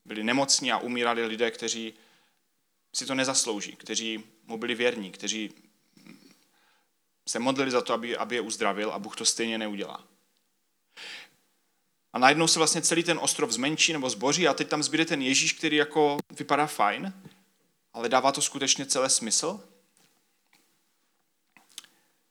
byli 0.05 0.23
nemocní 0.23 0.71
a 0.71 0.77
umírali 0.77 1.25
lidé, 1.25 1.51
kteří 1.51 1.93
si 2.95 3.05
to 3.05 3.15
nezaslouží, 3.15 3.71
kteří 3.75 4.23
mu 4.45 4.57
byli 4.57 4.75
věrní, 4.75 5.12
kteří 5.12 5.53
se 7.27 7.39
modlili 7.39 7.71
za 7.71 7.81
to, 7.81 7.93
aby, 7.93 8.17
aby 8.17 8.36
je 8.36 8.41
uzdravil 8.41 8.91
a 8.91 8.99
Bůh 8.99 9.15
to 9.15 9.25
stejně 9.25 9.57
neudělá. 9.57 10.03
A 12.13 12.19
najednou 12.19 12.47
se 12.47 12.59
vlastně 12.59 12.81
celý 12.81 13.03
ten 13.03 13.19
ostrov 13.21 13.51
zmenší 13.51 13.93
nebo 13.93 14.09
zboří 14.09 14.47
a 14.47 14.53
teď 14.53 14.67
tam 14.67 14.83
zbyde 14.83 15.05
ten 15.05 15.21
Ježíš, 15.21 15.53
který 15.53 15.77
jako 15.77 16.17
vypadá 16.29 16.67
fajn, 16.67 17.13
ale 17.93 18.09
dává 18.09 18.31
to 18.31 18.41
skutečně 18.41 18.86
celé 18.86 19.09
smysl? 19.09 19.63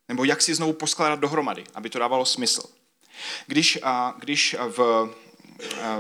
Nebo 0.08 0.24
jak 0.24 0.42
si 0.42 0.54
znovu 0.54 0.72
poskládat 0.72 1.20
dohromady, 1.20 1.64
aby 1.74 1.90
to 1.90 1.98
dávalo 1.98 2.26
smysl? 2.26 2.62
Když, 3.46 3.78
a, 3.82 4.14
když 4.18 4.56
v, 4.68 5.08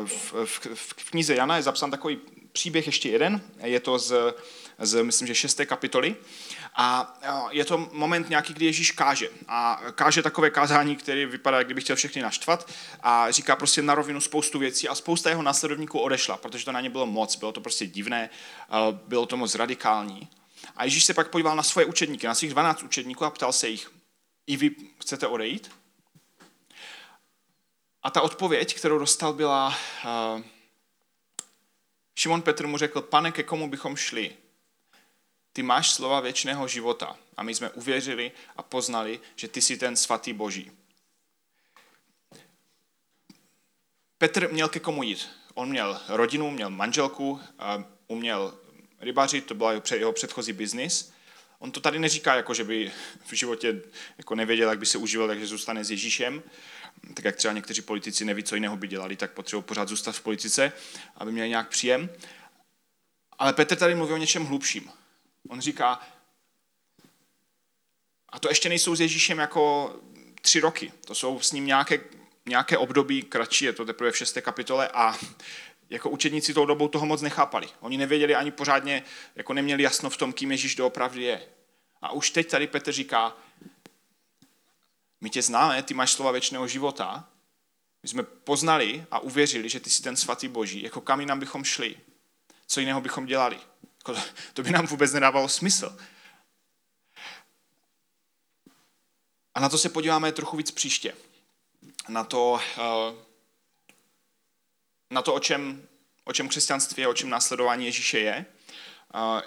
v, 0.04 0.34
v, 0.44 0.66
v 0.74 1.10
knize 1.10 1.34
Jana 1.34 1.56
je 1.56 1.62
zapsán 1.62 1.90
takový 1.90 2.18
příběh 2.52 2.86
ještě 2.86 3.08
jeden, 3.08 3.40
je 3.62 3.80
to 3.80 3.98
z, 3.98 4.34
z 4.78 5.02
myslím, 5.02 5.28
že 5.28 5.34
šesté 5.34 5.66
kapitoly, 5.66 6.16
a 6.74 7.18
je 7.50 7.64
to 7.64 7.88
moment 7.92 8.30
nějaký, 8.30 8.54
kdy 8.54 8.66
Ježíš 8.66 8.90
káže. 8.90 9.28
A 9.48 9.80
káže 9.94 10.22
takové 10.22 10.50
kázání, 10.50 10.96
které 10.96 11.26
vypadá, 11.26 11.58
jak 11.58 11.66
kdyby 11.66 11.80
chtěl 11.80 11.96
všechny 11.96 12.22
naštvat. 12.22 12.70
A 13.02 13.30
říká 13.30 13.56
prostě 13.56 13.82
na 13.82 13.94
rovinu 13.94 14.20
spoustu 14.20 14.58
věcí 14.58 14.88
a 14.88 14.94
spousta 14.94 15.30
jeho 15.30 15.42
následovníků 15.42 15.98
odešla, 15.98 16.36
protože 16.36 16.64
to 16.64 16.72
na 16.72 16.80
ně 16.80 16.90
bylo 16.90 17.06
moc, 17.06 17.36
bylo 17.36 17.52
to 17.52 17.60
prostě 17.60 17.86
divné, 17.86 18.30
bylo 19.06 19.26
to 19.26 19.36
moc 19.36 19.54
radikální. 19.54 20.28
A 20.76 20.84
Ježíš 20.84 21.04
se 21.04 21.14
pak 21.14 21.28
podíval 21.28 21.56
na 21.56 21.62
svoje 21.62 21.86
učedníky, 21.86 22.26
na 22.26 22.34
svých 22.34 22.50
12 22.50 22.82
učedníků 22.82 23.24
a 23.24 23.30
ptal 23.30 23.52
se 23.52 23.68
jich, 23.68 23.90
i 24.46 24.56
vy 24.56 24.70
chcete 24.98 25.26
odejít? 25.26 25.70
A 28.02 28.10
ta 28.10 28.20
odpověď, 28.20 28.74
kterou 28.74 28.98
dostal, 28.98 29.32
byla, 29.32 29.76
uh, 30.04 30.42
Šimon 32.14 32.42
Petr 32.42 32.66
mu 32.66 32.78
řekl, 32.78 33.00
pane, 33.00 33.32
ke 33.32 33.42
komu 33.42 33.70
bychom 33.70 33.96
šli? 33.96 34.36
Ty 35.52 35.62
máš 35.62 35.90
slova 35.90 36.20
věčného 36.20 36.68
života 36.68 37.16
a 37.36 37.42
my 37.42 37.54
jsme 37.54 37.70
uvěřili 37.70 38.32
a 38.56 38.62
poznali, 38.62 39.20
že 39.36 39.48
ty 39.48 39.62
jsi 39.62 39.76
ten 39.76 39.96
svatý 39.96 40.32
boží. 40.32 40.72
Petr 44.18 44.52
měl 44.52 44.68
ke 44.68 44.80
komu 44.80 45.02
jít. 45.02 45.28
On 45.54 45.68
měl 45.68 46.00
rodinu, 46.08 46.50
měl 46.50 46.70
manželku, 46.70 47.40
uměl 48.06 48.58
rybařit, 49.00 49.46
to 49.46 49.54
byl 49.54 49.82
jeho 49.94 50.12
předchozí 50.12 50.52
biznis. 50.52 51.12
On 51.58 51.72
to 51.72 51.80
tady 51.80 51.98
neříká, 51.98 52.34
jako 52.34 52.54
že 52.54 52.64
by 52.64 52.92
v 53.26 53.32
životě 53.32 53.82
jako 54.18 54.34
nevěděl, 54.34 54.68
jak 54.68 54.78
by 54.78 54.86
se 54.86 54.98
užíval, 54.98 55.28
takže 55.28 55.46
zůstane 55.46 55.84
s 55.84 55.90
Ježíšem. 55.90 56.42
Tak 57.14 57.24
jak 57.24 57.36
třeba 57.36 57.54
někteří 57.54 57.82
politici 57.82 58.24
neví, 58.24 58.42
co 58.42 58.54
jiného 58.54 58.76
by 58.76 58.88
dělali, 58.88 59.16
tak 59.16 59.32
potřebují 59.32 59.64
pořád 59.64 59.88
zůstat 59.88 60.12
v 60.12 60.20
politice, 60.20 60.72
aby 61.16 61.32
měli 61.32 61.48
nějak 61.48 61.68
příjem. 61.68 62.10
Ale 63.38 63.52
Petr 63.52 63.76
tady 63.76 63.94
mluví 63.94 64.12
o 64.12 64.16
něčem 64.16 64.44
hlubším. 64.44 64.90
On 65.48 65.60
říká, 65.60 66.00
a 68.28 68.38
to 68.38 68.48
ještě 68.48 68.68
nejsou 68.68 68.94
s 68.94 69.00
Ježíšem 69.00 69.38
jako 69.38 69.94
tři 70.40 70.60
roky, 70.60 70.92
to 71.04 71.14
jsou 71.14 71.40
s 71.40 71.52
ním 71.52 71.66
nějaké, 71.66 72.00
nějaké 72.46 72.78
období 72.78 73.22
kratší, 73.22 73.64
je 73.64 73.72
to 73.72 73.84
teprve 73.84 74.10
v 74.10 74.16
šesté 74.16 74.40
kapitole 74.40 74.88
a 74.88 75.18
jako 75.90 76.10
učedníci 76.10 76.54
tou 76.54 76.66
dobou 76.66 76.88
toho 76.88 77.06
moc 77.06 77.22
nechápali. 77.22 77.68
Oni 77.80 77.96
nevěděli 77.96 78.34
ani 78.34 78.50
pořádně, 78.50 79.04
jako 79.36 79.52
neměli 79.52 79.82
jasno 79.82 80.10
v 80.10 80.16
tom, 80.16 80.32
kým 80.32 80.52
Ježíš 80.52 80.74
doopravdy 80.74 81.22
je. 81.22 81.42
A 82.02 82.12
už 82.12 82.30
teď 82.30 82.50
tady 82.50 82.66
Petr 82.66 82.92
říká, 82.92 83.36
my 85.22 85.30
tě 85.30 85.42
známe, 85.42 85.82
ty 85.82 85.94
máš 85.94 86.12
slova 86.12 86.30
věčného 86.30 86.68
života, 86.68 87.28
my 88.02 88.08
jsme 88.08 88.22
poznali 88.22 89.06
a 89.10 89.18
uvěřili, 89.18 89.68
že 89.68 89.80
ty 89.80 89.90
jsi 89.90 90.02
ten 90.02 90.16
svatý 90.16 90.48
boží, 90.48 90.82
jako 90.82 91.00
kam 91.00 91.20
jinam 91.20 91.40
bychom 91.40 91.64
šli, 91.64 91.96
co 92.66 92.80
jiného 92.80 93.00
bychom 93.00 93.26
dělali. 93.26 93.60
Jako, 93.98 94.20
to 94.52 94.62
by 94.62 94.70
nám 94.70 94.86
vůbec 94.86 95.12
nedávalo 95.12 95.48
smysl. 95.48 95.98
A 99.54 99.60
na 99.60 99.68
to 99.68 99.78
se 99.78 99.88
podíváme 99.88 100.32
trochu 100.32 100.56
víc 100.56 100.70
příště. 100.70 101.14
Na 102.08 102.24
to, 102.24 102.60
eh, 102.78 103.14
na 105.10 105.22
to 105.22 105.34
o, 105.34 105.40
čem, 105.40 105.88
o 106.24 106.32
čem 106.32 106.48
křesťanství 106.48 107.00
je, 107.00 107.08
o 107.08 107.14
čem 107.14 107.30
následování 107.30 107.84
Ježíše 107.84 108.18
je. 108.18 108.46
Eh, 109.14 109.42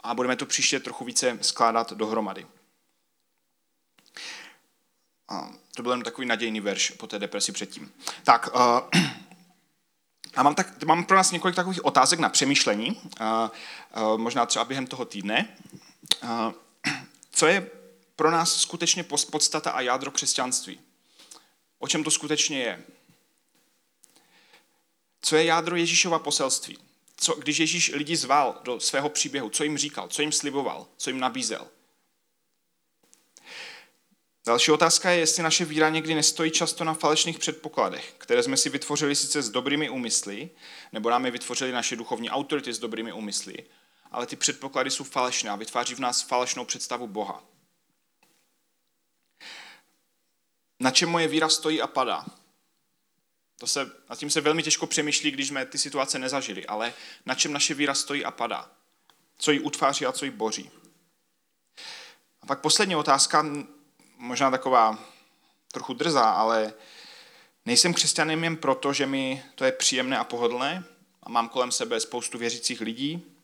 a 0.00 0.14
budeme 0.14 0.36
to 0.36 0.46
příště 0.46 0.80
trochu 0.80 1.04
více 1.04 1.38
skládat 1.40 1.92
dohromady. 1.92 2.46
To 5.74 5.82
byl 5.82 5.92
jen 5.92 6.02
takový 6.02 6.26
nadějný 6.26 6.60
verš 6.60 6.90
po 6.90 7.06
té 7.06 7.18
depresi 7.18 7.52
předtím. 7.52 7.92
Tak, 8.24 8.48
uh, 8.54 8.60
a 10.34 10.42
mám, 10.42 10.54
tak, 10.54 10.84
mám 10.84 11.04
pro 11.04 11.16
nás 11.16 11.30
několik 11.30 11.56
takových 11.56 11.84
otázek 11.84 12.18
na 12.18 12.28
přemýšlení, 12.28 12.90
uh, 12.90 13.26
uh, 14.02 14.18
možná 14.18 14.46
třeba 14.46 14.64
během 14.64 14.86
toho 14.86 15.04
týdne. 15.04 15.56
Uh, 16.22 16.52
co 17.30 17.46
je 17.46 17.70
pro 18.16 18.30
nás 18.30 18.56
skutečně 18.56 19.04
podstata 19.30 19.70
a 19.70 19.80
jádro 19.80 20.10
křesťanství? 20.10 20.80
O 21.78 21.88
čem 21.88 22.04
to 22.04 22.10
skutečně 22.10 22.58
je? 22.60 22.84
Co 25.22 25.36
je 25.36 25.44
jádro 25.44 25.76
Ježíšova 25.76 26.18
poselství? 26.18 26.78
Co, 27.16 27.34
když 27.34 27.58
Ježíš 27.58 27.92
lidi 27.94 28.16
zval 28.16 28.60
do 28.64 28.80
svého 28.80 29.08
příběhu, 29.08 29.50
co 29.50 29.64
jim 29.64 29.78
říkal, 29.78 30.08
co 30.08 30.22
jim 30.22 30.32
sliboval, 30.32 30.86
co 30.96 31.10
jim 31.10 31.20
nabízel? 31.20 31.68
Další 34.46 34.70
otázka 34.70 35.10
je, 35.10 35.18
jestli 35.18 35.42
naše 35.42 35.64
víra 35.64 35.88
někdy 35.88 36.14
nestojí 36.14 36.50
často 36.50 36.84
na 36.84 36.94
falešných 36.94 37.38
předpokladech, 37.38 38.14
které 38.18 38.42
jsme 38.42 38.56
si 38.56 38.68
vytvořili 38.68 39.16
sice 39.16 39.42
s 39.42 39.50
dobrými 39.50 39.90
úmysly, 39.90 40.50
nebo 40.92 41.10
nám 41.10 41.24
je 41.24 41.30
vytvořili 41.30 41.72
naše 41.72 41.96
duchovní 41.96 42.30
autority 42.30 42.72
s 42.72 42.78
dobrými 42.78 43.12
úmysly, 43.12 43.64
ale 44.10 44.26
ty 44.26 44.36
předpoklady 44.36 44.90
jsou 44.90 45.04
falešné 45.04 45.50
a 45.50 45.56
vytváří 45.56 45.94
v 45.94 45.98
nás 45.98 46.22
falešnou 46.22 46.64
představu 46.64 47.06
Boha. 47.06 47.44
Na 50.80 50.90
čem 50.90 51.08
moje 51.08 51.28
víra 51.28 51.48
stojí 51.48 51.82
a 51.82 51.86
padá? 51.86 52.26
To 53.58 53.66
se, 53.66 53.90
a 54.08 54.16
tím 54.16 54.30
se 54.30 54.40
velmi 54.40 54.62
těžko 54.62 54.86
přemýšlí, 54.86 55.30
když 55.30 55.48
jsme 55.48 55.66
ty 55.66 55.78
situace 55.78 56.18
nezažili, 56.18 56.66
ale 56.66 56.94
na 57.26 57.34
čem 57.34 57.52
naše 57.52 57.74
víra 57.74 57.94
stojí 57.94 58.24
a 58.24 58.30
padá. 58.30 58.70
Co 59.38 59.50
ji 59.50 59.60
utváří 59.60 60.06
a 60.06 60.12
co 60.12 60.24
ji 60.24 60.30
boří. 60.30 60.70
A 62.42 62.46
pak 62.46 62.60
poslední 62.60 62.96
otázka, 62.96 63.46
možná 64.22 64.50
taková 64.50 64.98
trochu 65.72 65.94
drzá, 65.94 66.30
ale 66.30 66.74
nejsem 67.66 67.94
křesťanem 67.94 68.44
jen 68.44 68.56
proto, 68.56 68.92
že 68.92 69.06
mi 69.06 69.44
to 69.54 69.64
je 69.64 69.72
příjemné 69.72 70.18
a 70.18 70.24
pohodlné 70.24 70.84
a 71.22 71.28
mám 71.28 71.48
kolem 71.48 71.72
sebe 71.72 72.00
spoustu 72.00 72.38
věřících 72.38 72.80
lidí. 72.80 73.36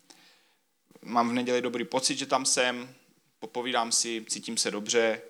Mám 1.02 1.28
v 1.28 1.32
neděli 1.32 1.62
dobrý 1.62 1.84
pocit, 1.84 2.18
že 2.18 2.26
tam 2.26 2.46
jsem, 2.46 2.94
popovídám 3.38 3.92
si, 3.92 4.24
cítím 4.28 4.56
se 4.56 4.70
dobře, 4.70 5.22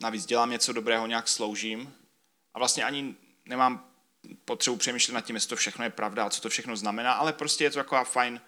navíc 0.00 0.26
dělám 0.26 0.50
něco 0.50 0.72
dobrého, 0.72 1.06
nějak 1.06 1.28
sloužím 1.28 1.94
a 2.54 2.58
vlastně 2.58 2.84
ani 2.84 3.14
nemám 3.46 3.86
potřebu 4.44 4.76
přemýšlet 4.76 5.14
nad 5.14 5.20
tím, 5.20 5.36
jestli 5.36 5.48
to 5.48 5.56
všechno 5.56 5.84
je 5.84 5.90
pravda 5.90 6.24
a 6.24 6.30
co 6.30 6.40
to 6.40 6.48
všechno 6.48 6.76
znamená, 6.76 7.12
ale 7.12 7.32
prostě 7.32 7.64
je 7.64 7.70
to 7.70 7.78
taková 7.78 8.04
fajn, 8.04 8.40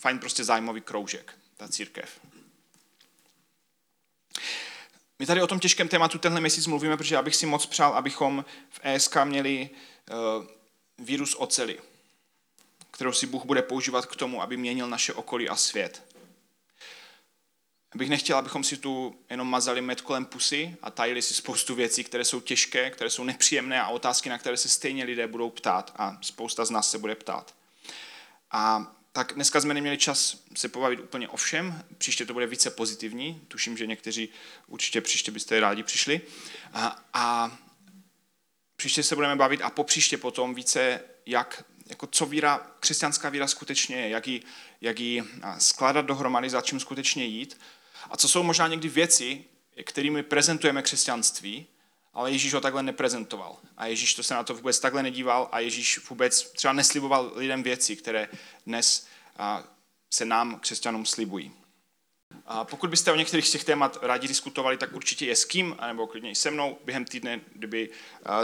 fajn 0.00 0.18
prostě 0.18 0.44
zájmový 0.44 0.80
kroužek, 0.80 1.38
ta 1.56 1.68
církev. 1.68 2.20
My 5.18 5.26
tady 5.26 5.42
o 5.42 5.46
tom 5.46 5.60
těžkém 5.60 5.88
tématu 5.88 6.18
tenhle 6.18 6.40
měsíc 6.40 6.66
mluvíme, 6.66 6.96
protože 6.96 7.14
já 7.14 7.22
bych 7.22 7.36
si 7.36 7.46
moc 7.46 7.66
přál, 7.66 7.92
abychom 7.92 8.44
v 8.70 8.80
ESK 8.82 9.16
měli 9.24 9.70
uh, 10.10 10.44
vírus 10.98 11.34
oceli, 11.38 11.80
kterou 12.90 13.12
si 13.12 13.26
Bůh 13.26 13.44
bude 13.44 13.62
používat 13.62 14.06
k 14.06 14.16
tomu, 14.16 14.42
aby 14.42 14.56
měnil 14.56 14.88
naše 14.88 15.12
okolí 15.12 15.48
a 15.48 15.56
svět. 15.56 16.02
Bych 17.94 18.10
nechtěl, 18.10 18.36
abychom 18.36 18.64
si 18.64 18.76
tu 18.76 19.16
jenom 19.30 19.50
mazali 19.50 19.80
med 19.80 20.00
kolem 20.00 20.24
pusy 20.24 20.76
a 20.82 20.90
tajili 20.90 21.22
si 21.22 21.34
spoustu 21.34 21.74
věcí, 21.74 22.04
které 22.04 22.24
jsou 22.24 22.40
těžké, 22.40 22.90
které 22.90 23.10
jsou 23.10 23.24
nepříjemné 23.24 23.82
a 23.82 23.88
otázky, 23.88 24.28
na 24.28 24.38
které 24.38 24.56
se 24.56 24.68
stejně 24.68 25.04
lidé 25.04 25.26
budou 25.26 25.50
ptát 25.50 25.92
a 25.96 26.18
spousta 26.20 26.64
z 26.64 26.70
nás 26.70 26.90
se 26.90 26.98
bude 26.98 27.14
ptát. 27.14 27.54
A 28.50 28.92
tak 29.16 29.32
dneska 29.34 29.60
jsme 29.60 29.74
neměli 29.74 29.98
čas 29.98 30.36
se 30.56 30.68
pobavit 30.68 31.00
úplně 31.00 31.28
o 31.28 31.36
všem, 31.36 31.84
příště 31.98 32.26
to 32.26 32.32
bude 32.32 32.46
více 32.46 32.70
pozitivní, 32.70 33.40
tuším, 33.48 33.76
že 33.76 33.86
někteří 33.86 34.28
určitě 34.66 35.00
příště 35.00 35.30
byste 35.30 35.60
rádi 35.60 35.82
přišli. 35.82 36.20
A, 36.72 37.04
a 37.12 37.56
příště 38.76 39.02
se 39.02 39.14
budeme 39.14 39.36
bavit 39.36 39.62
a 39.62 39.70
po 39.70 39.84
příště 39.84 40.18
potom 40.18 40.54
více, 40.54 41.00
jak, 41.26 41.64
jako 41.86 42.06
co 42.06 42.26
víra, 42.26 42.66
křesťanská 42.80 43.28
víra 43.28 43.46
skutečně 43.46 43.96
je, 43.96 44.08
jak 44.08 44.26
ji, 44.26 44.42
jak 44.80 45.00
ji 45.00 45.24
skládat 45.58 46.06
dohromady, 46.06 46.50
za 46.50 46.60
čím 46.60 46.80
skutečně 46.80 47.24
jít. 47.24 47.60
A 48.10 48.16
co 48.16 48.28
jsou 48.28 48.42
možná 48.42 48.68
někdy 48.68 48.88
věci, 48.88 49.44
kterými 49.84 50.22
prezentujeme 50.22 50.82
křesťanství, 50.82 51.66
ale 52.14 52.30
Ježíš 52.30 52.54
ho 52.54 52.60
takhle 52.60 52.82
neprezentoval. 52.82 53.56
A 53.76 53.86
Ježíš 53.86 54.14
to 54.14 54.22
se 54.22 54.34
na 54.34 54.44
to 54.44 54.54
vůbec 54.54 54.80
takhle 54.80 55.02
nedíval 55.02 55.48
a 55.52 55.60
Ježíš 55.60 56.08
vůbec 56.08 56.52
třeba 56.52 56.72
nesliboval 56.72 57.32
lidem 57.36 57.62
věci, 57.62 57.96
které 57.96 58.28
dnes 58.66 59.06
se 60.14 60.24
nám, 60.24 60.60
křesťanům, 60.60 61.06
slibují. 61.06 61.52
A 62.46 62.64
pokud 62.64 62.90
byste 62.90 63.12
o 63.12 63.16
některých 63.16 63.48
z 63.48 63.50
těch 63.50 63.64
témat 63.64 63.98
rádi 64.02 64.28
diskutovali, 64.28 64.76
tak 64.76 64.92
určitě 64.92 65.26
je 65.26 65.36
s 65.36 65.44
kým, 65.44 65.76
nebo 65.86 66.06
klidně 66.06 66.30
i 66.30 66.34
se 66.34 66.50
mnou 66.50 66.78
během 66.84 67.04
týdne, 67.04 67.40
kdyby 67.52 67.90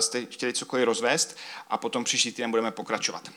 jste 0.01 0.27
chtěli 0.27 0.53
cokoliv 0.53 0.85
rozvést 0.85 1.37
a 1.69 1.79
potom 1.79 2.05
příští 2.05 2.33
týden 2.33 2.51
budeme 2.51 2.71
pokračovat. 2.71 3.31